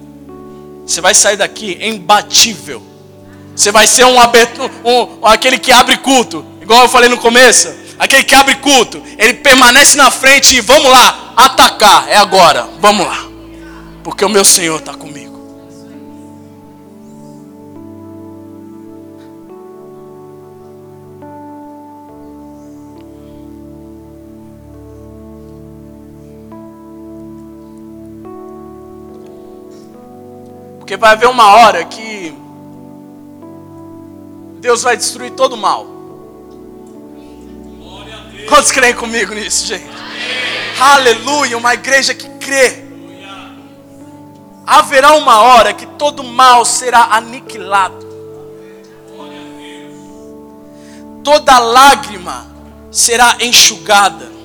você 0.87 1.01
vai 1.01 1.15
sair 1.15 1.39
daqui 1.39 1.79
imbatível. 1.81 2.83
Você 3.57 3.73
vai 3.73 3.87
ser 3.87 4.05
um, 4.05 4.21
aberto, 4.21 4.61
um 4.85 5.25
aquele 5.25 5.59
que 5.59 5.73
abre 5.73 5.97
culto, 5.97 6.45
igual 6.61 6.83
eu 6.83 6.89
falei 6.91 7.09
no 7.09 7.17
começo. 7.17 7.86
Aquele 7.99 8.25
que 8.25 8.35
abre 8.35 8.57
culto, 8.57 9.03
ele 9.17 9.35
permanece 9.35 9.97
na 9.97 10.11
frente 10.11 10.57
e 10.57 10.61
vamos 10.61 10.91
lá, 10.91 11.33
atacar, 11.35 12.09
é 12.09 12.17
agora, 12.17 12.69
vamos 12.79 13.07
lá, 13.07 13.27
porque 14.05 14.25
o 14.25 14.29
meu 14.29 14.45
Senhor 14.45 14.79
está 14.79 14.95
comigo. 14.95 15.35
Porque 30.79 30.97
vai 30.97 31.15
haver 31.15 31.29
uma 31.29 31.57
hora 31.57 31.85
que 31.85 32.33
Deus 34.61 34.83
vai 34.83 34.97
destruir 34.97 35.33
todo 35.33 35.55
o 35.55 35.57
mal. 35.57 35.96
Quantos 38.49 38.73
creem 38.73 38.95
comigo 38.95 39.35
nisso, 39.35 39.67
gente? 39.67 39.89
Amém. 39.89 40.81
Aleluia, 40.81 41.57
uma 41.57 41.75
igreja 41.75 42.15
que 42.15 42.29
crê. 42.39 42.85
Haverá 44.67 45.15
uma 45.15 45.41
hora 45.41 45.73
que 45.73 45.87
todo 45.87 46.25
mal 46.25 46.65
será 46.65 47.09
aniquilado. 47.13 48.07
Toda 51.23 51.59
lágrima 51.59 52.47
será 52.91 53.37
enxugada 53.41 54.37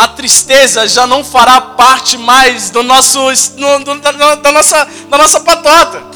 a 0.00 0.08
tristeza 0.08 0.88
já 0.88 1.06
não 1.06 1.22
fará 1.22 1.60
parte 1.60 2.16
mais 2.16 2.70
do 2.70 2.82
nosso, 2.82 3.18
no, 3.58 3.84
do, 3.84 4.00
da, 4.00 4.34
da, 4.36 4.50
nossa, 4.50 4.88
da 5.10 5.18
nossa 5.18 5.40
patota. 5.40 6.09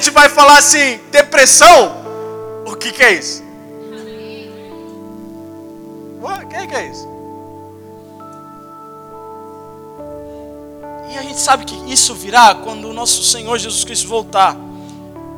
Gente 0.00 0.10
vai 0.12 0.30
falar 0.30 0.56
assim, 0.56 0.98
depressão, 1.12 1.94
o 2.66 2.74
que, 2.74 2.90
que 2.90 3.02
é 3.02 3.12
isso? 3.12 3.44
O 6.22 6.48
que, 6.48 6.66
que 6.66 6.74
é 6.74 6.90
isso? 6.90 7.06
E 11.12 11.18
a 11.18 11.22
gente 11.22 11.38
sabe 11.38 11.66
que 11.66 11.92
isso 11.92 12.14
virá 12.14 12.54
quando 12.54 12.88
o 12.88 12.94
nosso 12.94 13.22
Senhor 13.22 13.58
Jesus 13.58 13.84
Cristo 13.84 14.08
voltar. 14.08 14.56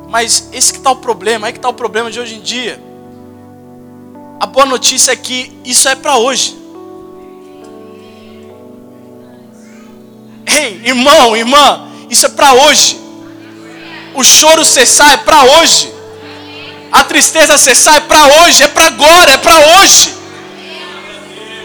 Mas 0.09 0.47
esse 0.53 0.71
que 0.71 0.79
está 0.79 0.91
o 0.91 0.95
problema, 0.95 1.47
aí 1.47 1.53
que 1.53 1.59
está 1.59 1.67
o 1.67 1.73
problema 1.73 2.09
de 2.09 2.19
hoje 2.19 2.35
em 2.35 2.41
dia. 2.41 2.81
A 4.39 4.45
boa 4.45 4.65
notícia 4.65 5.11
é 5.11 5.15
que 5.15 5.51
isso 5.65 5.89
é 5.89 5.95
para 5.95 6.15
hoje. 6.17 6.57
Ei, 10.45 10.81
irmão, 10.85 11.35
irmã, 11.35 11.89
isso 12.09 12.25
é 12.27 12.29
para 12.29 12.53
hoje. 12.53 13.02
O 14.13 14.23
choro 14.23 14.63
cessar 14.63 15.11
é 15.11 15.17
para 15.17 15.43
hoje. 15.43 15.93
A 16.91 17.03
tristeza 17.03 17.57
cessar 17.57 17.95
é 17.95 18.01
para 18.01 18.25
hoje, 18.27 18.63
é 18.63 18.67
para 18.67 18.85
agora, 18.85 19.31
é 19.31 19.37
para 19.37 19.59
hoje. 19.77 20.13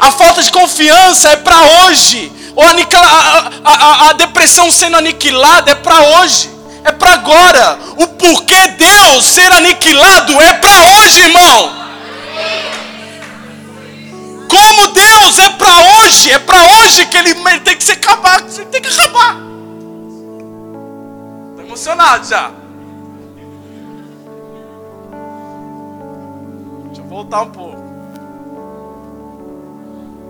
A 0.01 0.11
falta 0.13 0.43
de 0.43 0.51
confiança 0.51 1.31
é 1.31 1.37
para 1.37 1.61
hoje. 1.61 2.33
Ou 2.55 2.65
a, 2.65 2.71
a, 2.71 3.51
a, 3.65 4.11
a 4.11 4.13
depressão 4.15 4.71
sendo 4.71 4.97
aniquilada 4.97 5.73
é 5.73 5.75
para 5.75 6.01
hoje 6.01 6.59
é 6.89 6.93
para 6.93 7.13
agora. 7.13 7.79
O 7.97 8.09
porquê 8.09 8.69
Deus 8.69 9.25
ser 9.25 9.53
aniquilado 9.53 10.41
é 10.41 10.53
para 10.55 10.83
hoje, 10.83 11.21
irmão. 11.21 11.79
Como 14.49 14.89
Deus 14.89 15.39
é 15.39 15.51
para 15.51 15.77
hoje, 15.77 16.31
é 16.31 16.39
para 16.39 16.63
hoje 16.63 17.07
que 17.07 17.17
ele, 17.17 17.35
tem 17.61 17.77
que 17.77 17.85
se 17.85 17.93
acabar, 17.93 18.41
tem 18.41 18.81
que 18.81 18.89
acabar. 18.89 19.48
Emocionado 21.79 22.27
já. 22.27 22.51
Deixa 26.87 27.03
eu 27.03 27.05
voltar 27.05 27.43
um 27.43 27.51
pouco. 27.51 27.79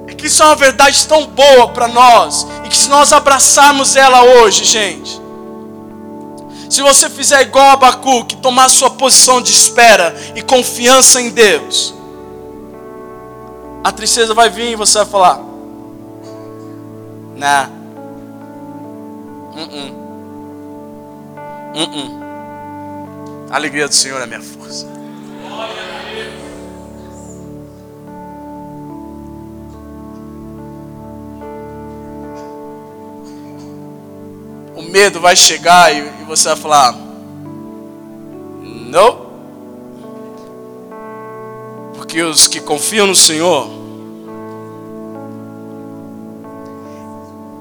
É 0.06 0.12
que 0.12 0.26
isso 0.26 0.42
é 0.42 0.46
uma 0.46 0.56
verdade 0.56 1.06
tão 1.06 1.26
boa 1.26 1.68
para 1.68 1.88
nós. 1.88 2.46
E 2.64 2.68
que 2.68 2.76
se 2.76 2.90
nós 2.90 3.14
abraçarmos 3.14 3.96
ela 3.96 4.22
hoje, 4.24 4.62
gente, 4.64 5.18
se 6.68 6.82
você 6.82 7.08
fizer 7.08 7.40
igual 7.40 7.70
a 7.70 7.72
Abacuque, 7.72 8.36
tomar 8.36 8.68
sua 8.68 8.90
posição 8.90 9.40
de 9.40 9.50
espera 9.50 10.14
e 10.34 10.42
confiança 10.42 11.18
em 11.18 11.30
Deus, 11.30 11.94
a 13.82 13.90
tristeza 13.90 14.34
vai 14.34 14.50
vir 14.50 14.72
e 14.72 14.76
você 14.76 14.98
vai 14.98 15.06
falar: 15.06 15.40
Nah. 17.36 17.70
Uh 19.56 19.66
-uh. 19.66 20.07
Uh 21.78 21.82
-uh. 21.82 23.50
A 23.52 23.54
alegria 23.54 23.86
do 23.86 23.94
Senhor 23.94 24.20
é 24.20 24.26
minha 24.26 24.42
força. 24.42 24.84
O 34.74 34.82
medo 34.82 35.20
vai 35.20 35.36
chegar 35.36 35.94
e 35.94 36.24
você 36.24 36.48
vai 36.48 36.56
falar: 36.56 36.96
Não. 38.60 39.28
Porque 41.94 42.20
os 42.20 42.48
que 42.48 42.60
confiam 42.60 43.06
no 43.06 43.14
Senhor, 43.14 43.70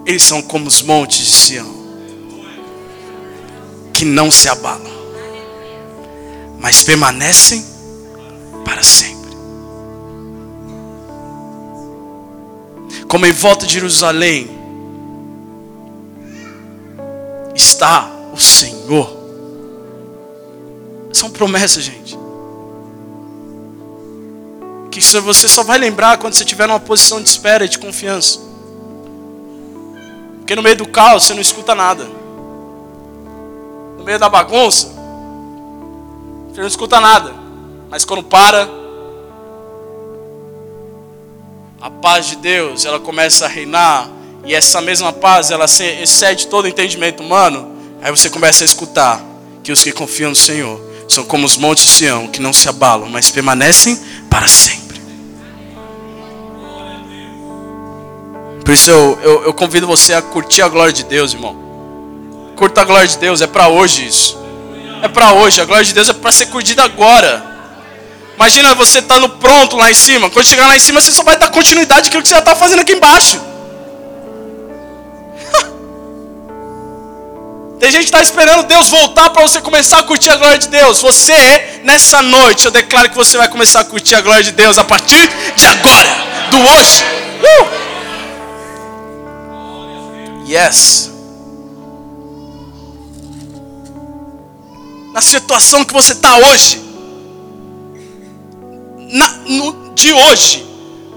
eles 0.07 0.23
são 0.23 0.41
como 0.41 0.65
os 0.65 0.81
montes 0.81 1.19
de 1.19 1.25
Sião 1.25 1.76
que 3.97 4.05
não 4.05 4.29
se 4.29 4.47
abalam, 4.47 4.91
mas 6.59 6.83
permanecem 6.83 7.65
para 8.63 8.83
sempre. 8.83 9.31
Como 13.07 13.25
em 13.25 13.31
volta 13.31 13.65
de 13.65 13.73
Jerusalém 13.73 14.51
está 17.55 18.07
o 18.31 18.37
Senhor. 18.37 19.17
São 21.11 21.31
promessas, 21.31 21.83
gente. 21.83 22.15
Que 24.91 25.01
você 25.01 25.49
só 25.49 25.63
vai 25.63 25.79
lembrar 25.79 26.19
quando 26.19 26.35
você 26.35 26.43
estiver 26.43 26.67
numa 26.67 26.79
posição 26.79 27.19
de 27.19 27.29
espera 27.29 27.65
e 27.65 27.69
de 27.69 27.79
confiança. 27.79 28.39
Porque 30.37 30.55
no 30.55 30.61
meio 30.61 30.75
do 30.75 30.87
caos 30.87 31.23
você 31.23 31.33
não 31.33 31.41
escuta 31.41 31.73
nada. 31.73 32.16
Meio 34.07 34.17
da 34.17 34.29
bagunça, 34.29 34.87
você 36.49 36.61
não 36.61 36.67
escuta 36.67 37.01
nada. 37.01 37.35
Mas 37.89 38.05
quando 38.05 38.23
para, 38.23 38.65
a 41.81 41.89
paz 41.89 42.27
de 42.27 42.37
Deus, 42.37 42.85
ela 42.85 43.01
começa 43.01 43.43
a 43.43 43.49
reinar, 43.49 44.09
e 44.45 44.55
essa 44.55 44.79
mesma 44.79 45.11
paz, 45.11 45.51
ela 45.51 45.65
excede 45.65 46.47
todo 46.47 46.69
entendimento 46.69 47.21
humano, 47.21 47.75
aí 48.01 48.09
você 48.09 48.29
começa 48.29 48.63
a 48.63 48.65
escutar 48.65 49.21
que 49.61 49.73
os 49.73 49.83
que 49.83 49.91
confiam 49.91 50.29
no 50.29 50.35
Senhor 50.37 50.79
são 51.09 51.25
como 51.25 51.45
os 51.45 51.57
montes 51.57 51.83
de 51.83 51.91
Sião, 51.91 52.27
que 52.27 52.41
não 52.41 52.53
se 52.53 52.69
abalam, 52.69 53.09
mas 53.09 53.29
permanecem 53.29 53.99
para 54.29 54.47
sempre. 54.47 55.01
Por 58.63 58.73
isso 58.73 58.89
eu, 58.89 59.19
eu, 59.21 59.43
eu 59.47 59.53
convido 59.53 59.85
você 59.85 60.13
a 60.13 60.21
curtir 60.21 60.61
a 60.61 60.69
glória 60.69 60.93
de 60.93 61.03
Deus, 61.03 61.33
irmão. 61.33 61.66
Curta 62.57 62.81
a 62.81 62.83
glória 62.83 63.07
de 63.07 63.17
Deus, 63.19 63.39
é 63.39 63.47
para 63.47 63.67
hoje 63.67 64.07
isso. 64.07 64.35
É 65.03 65.07
para 65.07 65.33
hoje, 65.33 65.61
a 65.61 65.65
glória 65.65 65.85
de 65.85 65.93
Deus 65.93 66.09
é 66.09 66.13
para 66.13 66.31
ser 66.31 66.47
curtida 66.47 66.83
agora. 66.83 67.45
Imagina 68.35 68.73
você 68.73 68.97
estando 68.97 69.29
pronto 69.29 69.77
lá 69.77 69.91
em 69.91 69.93
cima. 69.93 70.27
Quando 70.29 70.47
chegar 70.47 70.67
lá 70.67 70.75
em 70.75 70.79
cima, 70.79 70.99
você 70.99 71.11
só 71.11 71.21
vai 71.21 71.37
dar 71.37 71.49
continuidade 71.49 72.07
àquilo 72.07 72.23
que 72.23 72.27
você 72.27 72.33
já 72.33 72.39
está 72.39 72.55
fazendo 72.55 72.79
aqui 72.79 72.93
embaixo. 72.93 73.39
Tem 77.79 77.91
gente 77.91 78.01
que 78.01 78.09
está 78.09 78.21
esperando 78.21 78.67
Deus 78.67 78.89
voltar 78.89 79.29
para 79.29 79.43
você 79.43 79.61
começar 79.61 79.99
a 79.99 80.03
curtir 80.03 80.31
a 80.31 80.35
glória 80.35 80.57
de 80.57 80.67
Deus. 80.67 80.99
Você, 80.99 81.81
nessa 81.83 82.23
noite, 82.23 82.65
eu 82.65 82.71
declaro 82.71 83.11
que 83.11 83.15
você 83.15 83.37
vai 83.37 83.49
começar 83.49 83.81
a 83.81 83.85
curtir 83.85 84.15
a 84.15 84.21
glória 84.21 84.43
de 84.43 84.51
Deus 84.51 84.79
a 84.79 84.83
partir 84.83 85.29
de 85.55 85.67
agora, 85.67 86.09
do 86.49 86.57
hoje. 86.57 87.03
Uh! 87.43 87.67
Yes. 90.47 91.16
Na 95.17 95.21
situação 95.21 95.83
que 95.83 95.91
você 95.91 96.11
está 96.11 96.37
hoje, 96.37 96.79
na, 99.11 99.27
no, 99.47 99.95
de 99.95 100.13
hoje, 100.13 100.63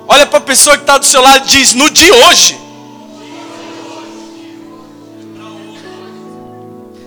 olha 0.08 0.26
para 0.26 0.38
a 0.38 0.40
pessoa 0.40 0.74
que 0.78 0.84
está 0.84 0.96
do 0.96 1.04
seu 1.04 1.20
lado 1.20 1.44
e 1.44 1.48
diz: 1.50 1.74
no 1.74 1.90
de 1.90 2.10
hoje. 2.10 2.58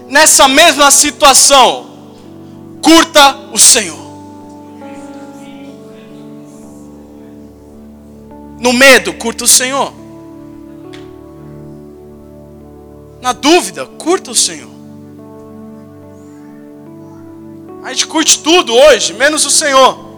nessa 0.08 0.48
mesma 0.48 0.92
situação, 0.92 1.88
curta 2.80 3.38
o 3.52 3.58
Senhor. 3.58 3.98
No 8.60 8.72
medo, 8.72 9.14
curta 9.16 9.46
o 9.46 9.48
Senhor. 9.48 9.92
Na 13.20 13.34
dúvida, 13.34 13.88
curta 13.88 14.30
o 14.30 14.36
Senhor. 14.36 14.73
A 17.84 17.90
gente 17.90 18.08
curte 18.08 18.40
tudo 18.40 18.74
hoje, 18.74 19.14
menos 19.14 19.46
o 19.46 19.50
Senhor. 19.50 20.14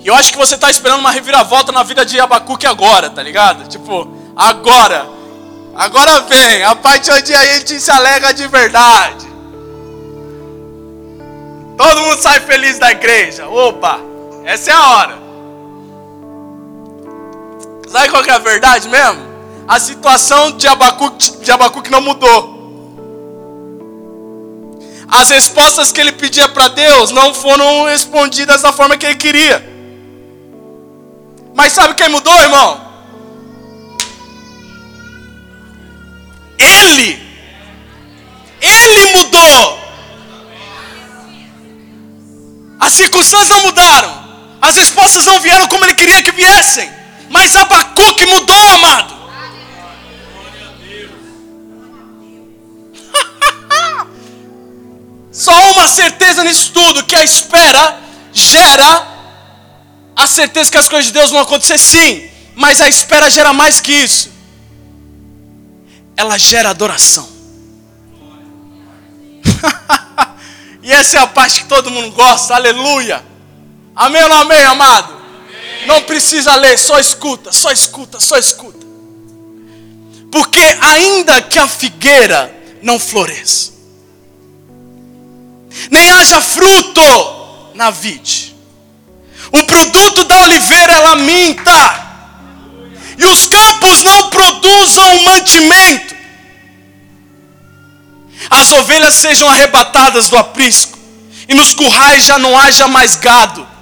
E 0.00 0.06
eu 0.06 0.14
acho 0.14 0.30
que 0.30 0.38
você 0.38 0.54
está 0.54 0.70
esperando 0.70 1.00
uma 1.00 1.10
reviravolta 1.10 1.72
na 1.72 1.82
vida 1.82 2.04
de 2.04 2.20
Abacuque 2.20 2.66
agora, 2.66 3.08
tá 3.08 3.22
ligado? 3.22 3.66
Tipo, 3.68 4.08
agora. 4.36 5.08
Agora 5.74 6.20
vem, 6.22 6.62
a 6.64 6.74
parte 6.74 7.10
onde 7.10 7.32
a 7.32 7.44
gente 7.54 7.80
se 7.80 7.90
alega 7.90 8.34
de 8.34 8.46
verdade. 8.46 9.26
Todo 11.78 12.00
mundo 12.00 12.20
sai 12.20 12.40
feliz 12.40 12.78
da 12.78 12.90
igreja. 12.90 13.46
Opa, 13.46 14.00
essa 14.44 14.70
é 14.70 14.74
a 14.74 14.88
hora. 14.90 15.18
Sabe 17.88 18.10
qual 18.10 18.22
que 18.22 18.30
é 18.30 18.34
a 18.34 18.38
verdade 18.38 18.88
mesmo? 18.88 19.27
A 19.68 19.78
situação 19.78 20.52
de 20.52 20.66
Abacuque, 20.66 21.44
de 21.44 21.50
Abacuque 21.52 21.90
não 21.90 22.00
mudou. 22.00 22.56
As 25.06 25.28
respostas 25.28 25.92
que 25.92 26.00
ele 26.00 26.12
pedia 26.12 26.48
para 26.48 26.68
Deus 26.68 27.10
não 27.10 27.34
foram 27.34 27.84
respondidas 27.84 28.62
da 28.62 28.72
forma 28.72 28.96
que 28.96 29.04
ele 29.04 29.16
queria. 29.16 29.62
Mas 31.54 31.74
sabe 31.74 31.94
quem 31.94 32.08
mudou, 32.08 32.34
irmão? 32.40 32.80
Ele. 36.56 37.22
Ele 38.62 39.16
mudou. 39.16 39.78
As 42.80 42.94
circunstâncias 42.94 43.50
não 43.50 43.62
mudaram. 43.64 44.28
As 44.62 44.76
respostas 44.76 45.26
não 45.26 45.40
vieram 45.40 45.68
como 45.68 45.84
ele 45.84 45.94
queria 45.94 46.22
que 46.22 46.32
viessem. 46.32 46.90
Mas 47.28 47.54
Abacuque 47.54 48.24
mudou, 48.24 48.68
amado. 48.70 49.17
Certeza 56.28 56.44
nisso 56.44 56.72
tudo: 56.72 57.04
que 57.04 57.16
a 57.16 57.24
espera 57.24 57.98
gera 58.32 59.08
a 60.14 60.26
certeza 60.26 60.70
que 60.70 60.78
as 60.78 60.88
coisas 60.88 61.06
de 61.06 61.12
Deus 61.12 61.30
vão 61.30 61.40
acontecer, 61.40 61.78
sim, 61.78 62.28
mas 62.54 62.80
a 62.80 62.88
espera 62.88 63.30
gera 63.30 63.52
mais 63.52 63.80
que 63.80 63.92
isso. 63.92 64.30
Ela 66.16 66.36
gera 66.36 66.70
adoração. 66.70 67.28
e 70.82 70.90
essa 70.90 71.18
é 71.18 71.20
a 71.20 71.26
parte 71.26 71.62
que 71.62 71.68
todo 71.68 71.90
mundo 71.90 72.10
gosta, 72.10 72.54
aleluia. 72.54 73.24
Amém 73.94 74.22
ou 74.24 74.28
não 74.28 74.40
amém, 74.42 74.64
amado? 74.64 75.12
Amém. 75.12 75.86
Não 75.86 76.02
precisa 76.02 76.56
ler, 76.56 76.76
só 76.76 76.98
escuta, 76.98 77.52
só 77.52 77.70
escuta, 77.70 78.18
só 78.18 78.36
escuta. 78.36 78.86
Porque 80.32 80.60
ainda 80.80 81.40
que 81.40 81.58
a 81.58 81.68
figueira 81.68 82.54
não 82.82 82.98
floresça, 82.98 83.72
nem 85.90 86.10
haja 86.10 86.40
fruto 86.40 87.02
na 87.74 87.90
vide, 87.90 88.54
o 89.52 89.64
produto 89.64 90.24
da 90.24 90.38
oliveira 90.40 90.92
ela 90.92 91.16
minta. 91.16 92.06
E 93.16 93.24
os 93.24 93.46
campos 93.46 94.02
não 94.02 94.30
produzam 94.30 95.24
mantimento. 95.24 96.14
As 98.48 98.70
ovelhas 98.70 99.14
sejam 99.14 99.48
arrebatadas 99.48 100.28
do 100.28 100.36
aprisco. 100.38 100.96
E 101.48 101.54
nos 101.54 101.74
currais 101.74 102.24
já 102.24 102.38
não 102.38 102.56
haja 102.56 102.86
mais 102.86 103.16
gado. 103.16 103.66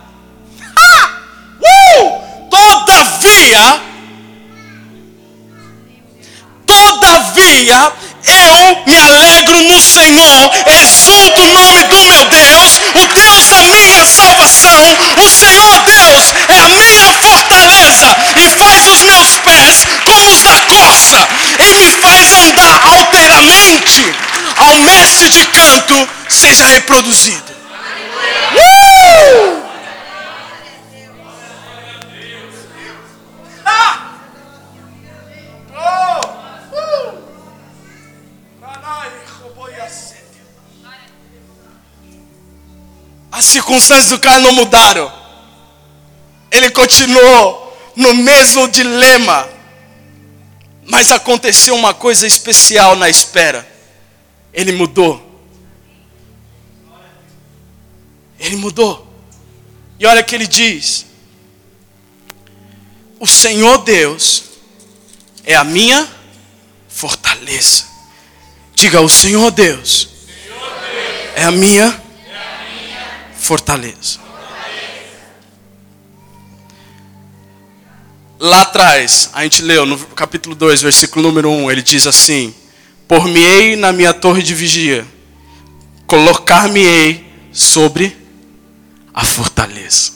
Uh! 1.99 2.26
Todavia, 2.51 3.82
todavia, 6.64 7.93
eu 8.27 8.83
me 8.87 8.97
alegro 8.97 9.62
no 9.62 9.81
Senhor, 9.81 10.51
exulto 10.83 11.41
o 11.41 11.53
nome 11.53 11.85
do 11.85 12.03
meu 12.05 12.24
Deus, 12.27 12.81
o 12.95 13.07
Deus 13.14 13.47
da 13.49 13.62
minha 13.64 14.05
salvação. 14.05 14.99
O 15.16 15.31
Senhor 15.31 15.81
Deus 15.83 16.35
é 16.49 16.59
a 16.59 16.68
minha 16.68 17.12
fortaleza 17.12 18.16
e 18.37 18.51
faz 18.59 18.87
os 18.87 19.03
meus 19.03 19.39
pés 19.39 19.87
como 20.05 20.29
os 20.31 20.43
da 20.43 20.59
corça 20.61 21.29
e 21.59 21.74
me 21.74 21.91
faz 22.01 22.33
andar 22.35 22.81
alteramente. 22.85 24.14
Ao 24.57 24.77
mestre 24.79 25.29
de 25.29 25.47
canto 25.47 26.09
seja 26.29 26.66
reproduzido. 26.66 27.55
Uh! 28.53 29.46
As 43.37 43.45
circunstâncias 43.45 44.09
do 44.09 44.18
cara 44.18 44.41
não 44.41 44.51
mudaram. 44.51 45.12
Ele 46.51 46.70
continuou 46.70 47.76
no 47.95 48.14
mesmo 48.14 48.66
dilema. 48.66 49.47
Mas 50.87 51.12
aconteceu 51.12 51.74
uma 51.74 51.93
coisa 51.93 52.26
especial 52.26 52.97
na 52.97 53.11
espera. 53.11 53.70
Ele 54.55 54.72
mudou. 54.72 55.22
Ele 58.41 58.57
mudou. 58.57 59.07
E 60.01 60.07
olha 60.07 60.22
que 60.22 60.34
ele 60.34 60.47
diz: 60.47 61.05
O 63.20 63.26
Senhor 63.26 63.84
Deus 63.84 64.45
é 65.45 65.55
a 65.55 65.62
minha 65.62 66.09
fortaleza. 66.89 67.84
Diga, 68.74 69.03
o 69.03 69.11
Senhor 69.11 69.51
Deus, 69.51 70.09
é 71.34 71.45
a 71.45 71.51
minha 71.51 71.91
fortaleza. 71.91 72.06
Lá 78.41 78.63
atrás, 78.63 79.31
a 79.33 79.45
gente 79.45 79.63
leu 79.63 79.87
no 79.87 79.97
capítulo 79.99 80.55
2, 80.55 80.83
versículo 80.83 81.29
número 81.29 81.49
1, 81.49 81.71
ele 81.71 81.81
diz 81.81 82.09
assim: 82.09 82.53
Por-me-ei 83.07 83.77
na 83.77 83.93
minha 83.93 84.13
torre 84.13 84.43
de 84.43 84.53
vigia, 84.53 85.07
colocar-me-ei 86.09 87.25
sobre 87.53 88.17
a 89.15 89.25
fortaleza. 89.25 90.13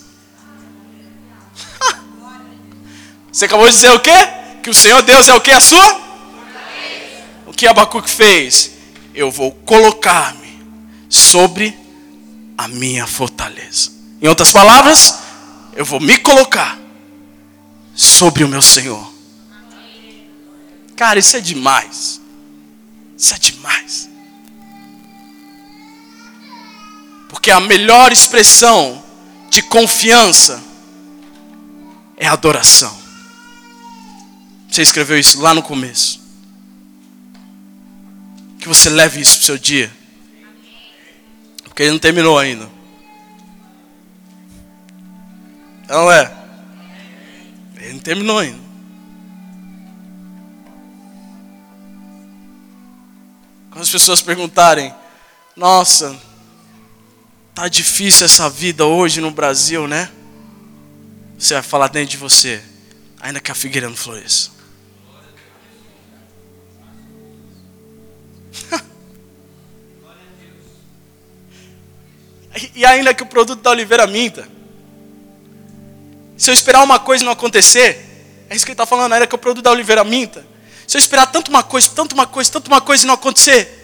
Você 3.33 3.45
acabou 3.45 3.67
de 3.67 3.73
dizer 3.73 3.93
o 3.93 4.01
quê? 4.01 4.29
Que 4.63 4.71
o 4.71 4.75
Senhor 4.75 5.03
Deus 5.03 5.29
é 5.29 5.35
o 5.35 5.41
que? 5.41 5.53
A 5.53 5.61
sua? 5.61 5.81
Fortaleza. 5.81 7.25
O 7.47 7.53
que 7.53 7.67
Abacuque 7.67 8.11
fez? 8.11 8.73
Eu 9.15 9.31
vou 9.31 9.53
colocar-me 9.53 10.61
sobre 11.09 11.80
a 12.61 12.69
minha 12.69 13.07
fortaleza. 13.07 13.91
Em 14.21 14.29
outras 14.29 14.53
palavras, 14.53 15.19
eu 15.75 15.83
vou 15.83 15.99
me 15.99 16.19
colocar 16.19 16.79
sobre 17.95 18.45
o 18.45 18.49
meu 18.49 18.61
Senhor. 18.61 19.11
Cara, 20.95 21.19
isso 21.19 21.39
é 21.39 21.41
demais. 21.41 22.21
Isso 23.17 23.35
é 23.35 23.39
demais. 23.39 24.11
Porque 27.31 27.51
a 27.51 27.61
melhor 27.61 28.13
expressão 28.13 29.03
de 29.49 29.63
confiança 29.63 30.63
é 32.19 32.27
adoração. 32.27 32.95
Você 34.69 34.83
escreveu 34.83 35.19
isso 35.19 35.41
lá 35.41 35.55
no 35.55 35.63
começo. 35.63 36.21
Que 38.59 38.69
você 38.69 38.91
leve 38.91 39.19
isso 39.19 39.37
para 39.37 39.43
o 39.45 39.47
seu 39.47 39.59
dia. 39.59 40.00
Porque 41.81 41.87
ele 41.87 41.93
não 41.93 41.99
terminou 41.99 42.39
ainda. 42.39 42.69
Não 45.89 46.13
é? 46.13 46.31
Ele 47.79 47.93
não 47.95 48.01
terminou 48.01 48.39
ainda. 48.39 48.61
Quando 53.71 53.81
as 53.81 53.89
pessoas 53.89 54.21
perguntarem, 54.21 54.95
nossa, 55.57 56.21
tá 57.55 57.67
difícil 57.67 58.27
essa 58.27 58.51
vida 58.51 58.85
hoje 58.85 59.23
no 59.23 59.31
Brasil, 59.31 59.89
né? 59.89 60.11
Você 61.39 61.55
vai 61.55 61.63
falar 61.63 61.89
dentro 61.89 62.11
de 62.11 62.19
você, 62.19 62.63
ainda 63.19 63.41
que 63.41 63.51
a 63.51 63.55
figueira 63.55 63.89
não 63.89 63.97
floresça. 63.97 64.51
E 72.75 72.85
ainda 72.85 73.15
que 73.15 73.23
o 73.23 73.27
produto 73.27 73.63
da 73.63 73.71
oliveira 73.71 74.07
minta. 74.07 74.49
Se 76.37 76.51
eu 76.51 76.55
esperar 76.55 76.83
uma 76.83 76.99
coisa 76.99 77.23
e 77.23 77.27
não 77.27 77.33
acontecer, 77.33 78.47
é 78.49 78.57
isso 78.57 78.65
que 78.65 78.71
ele 78.71 78.75
está 78.75 78.87
falando, 78.87 79.13
ainda 79.13 79.27
que 79.27 79.35
o 79.35 79.39
produto 79.39 79.65
da 79.65 79.71
oliveira 79.71 80.03
minta. 80.03 80.45
Se 80.87 80.97
eu 80.97 80.99
esperar 80.99 81.27
tanto 81.27 81.49
uma 81.49 81.63
coisa, 81.63 81.89
tanto 81.95 82.15
uma 82.15 82.27
coisa, 82.27 82.51
tanto 82.51 82.67
uma 82.67 82.81
coisa 82.81 83.05
e 83.05 83.07
não 83.07 83.15
acontecer, 83.15 83.77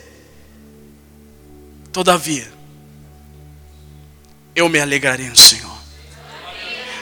todavia, 1.92 2.50
eu 4.54 4.68
me 4.68 4.80
alegrarei 4.80 5.28
no 5.28 5.36
Senhor. 5.36 5.76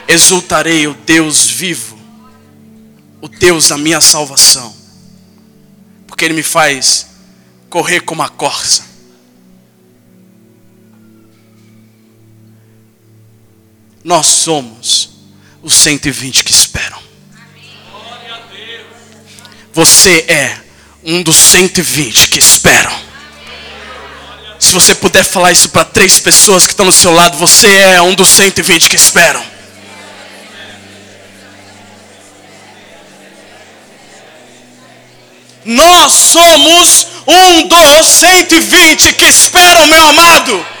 Exultarei 0.07 0.85
o 0.85 0.93
Deus 0.93 1.49
vivo, 1.49 1.97
o 3.19 3.27
Deus 3.27 3.69
da 3.69 3.77
minha 3.77 3.99
salvação, 3.99 4.75
porque 6.05 6.25
Ele 6.25 6.35
me 6.35 6.43
faz 6.43 7.07
correr 7.69 8.01
como 8.01 8.21
a 8.21 8.29
corça. 8.29 8.94
Nós 14.05 14.27
somos 14.27 15.09
os 15.63 15.73
120 15.73 16.43
que 16.43 16.51
esperam. 16.51 16.99
Você 19.73 20.25
é 20.27 20.57
um 21.03 21.23
dos 21.23 21.35
120 21.35 22.29
que 22.29 22.37
esperam. 22.37 22.95
Se 24.59 24.71
você 24.71 24.93
puder 24.93 25.23
falar 25.23 25.51
isso 25.53 25.69
para 25.69 25.83
três 25.85 26.19
pessoas 26.19 26.67
que 26.67 26.73
estão 26.73 26.85
no 26.85 26.91
seu 26.91 27.11
lado, 27.11 27.35
você 27.39 27.67
é 27.67 28.01
um 28.03 28.13
dos 28.13 28.29
120 28.29 28.91
que 28.91 28.95
esperam. 28.95 29.43
Nós 35.65 36.13
somos 36.13 37.07
um 37.25 37.67
dos 37.67 38.07
120 38.07 39.13
que 39.13 39.25
esperam, 39.25 39.87
meu 39.87 40.09
amado. 40.09 40.74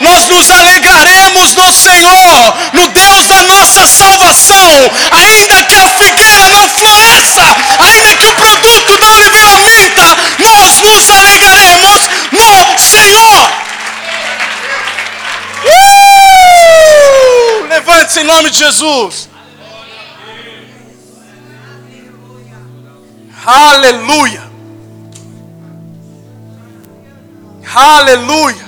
Nós 0.00 0.28
nos 0.28 0.50
alegraremos 0.50 1.54
no 1.54 1.72
Senhor, 1.72 2.54
no 2.72 2.88
Deus 2.88 3.26
da 3.26 3.42
nossa 3.42 3.86
salvação, 3.86 4.90
ainda 5.10 5.64
que 5.64 5.76
a 5.76 5.90
figueira 5.90 6.48
não 6.48 6.68
floresça, 6.68 7.42
ainda 7.78 8.16
que 8.16 8.26
o 8.26 8.32
produto 8.34 8.96
da 8.98 9.10
oliveira 9.12 9.58
minta, 9.58 10.16
nós 10.38 10.80
nos 10.82 11.10
alegraremos 11.10 12.08
no 12.32 12.78
Senhor. 12.78 13.50
Uh! 15.64 16.08
Levante-se 17.68 18.20
em 18.20 18.24
nome 18.24 18.50
de 18.50 18.58
Jesus. 18.58 19.28
Aleluia. 23.44 24.48
Aleluia. 27.74 28.67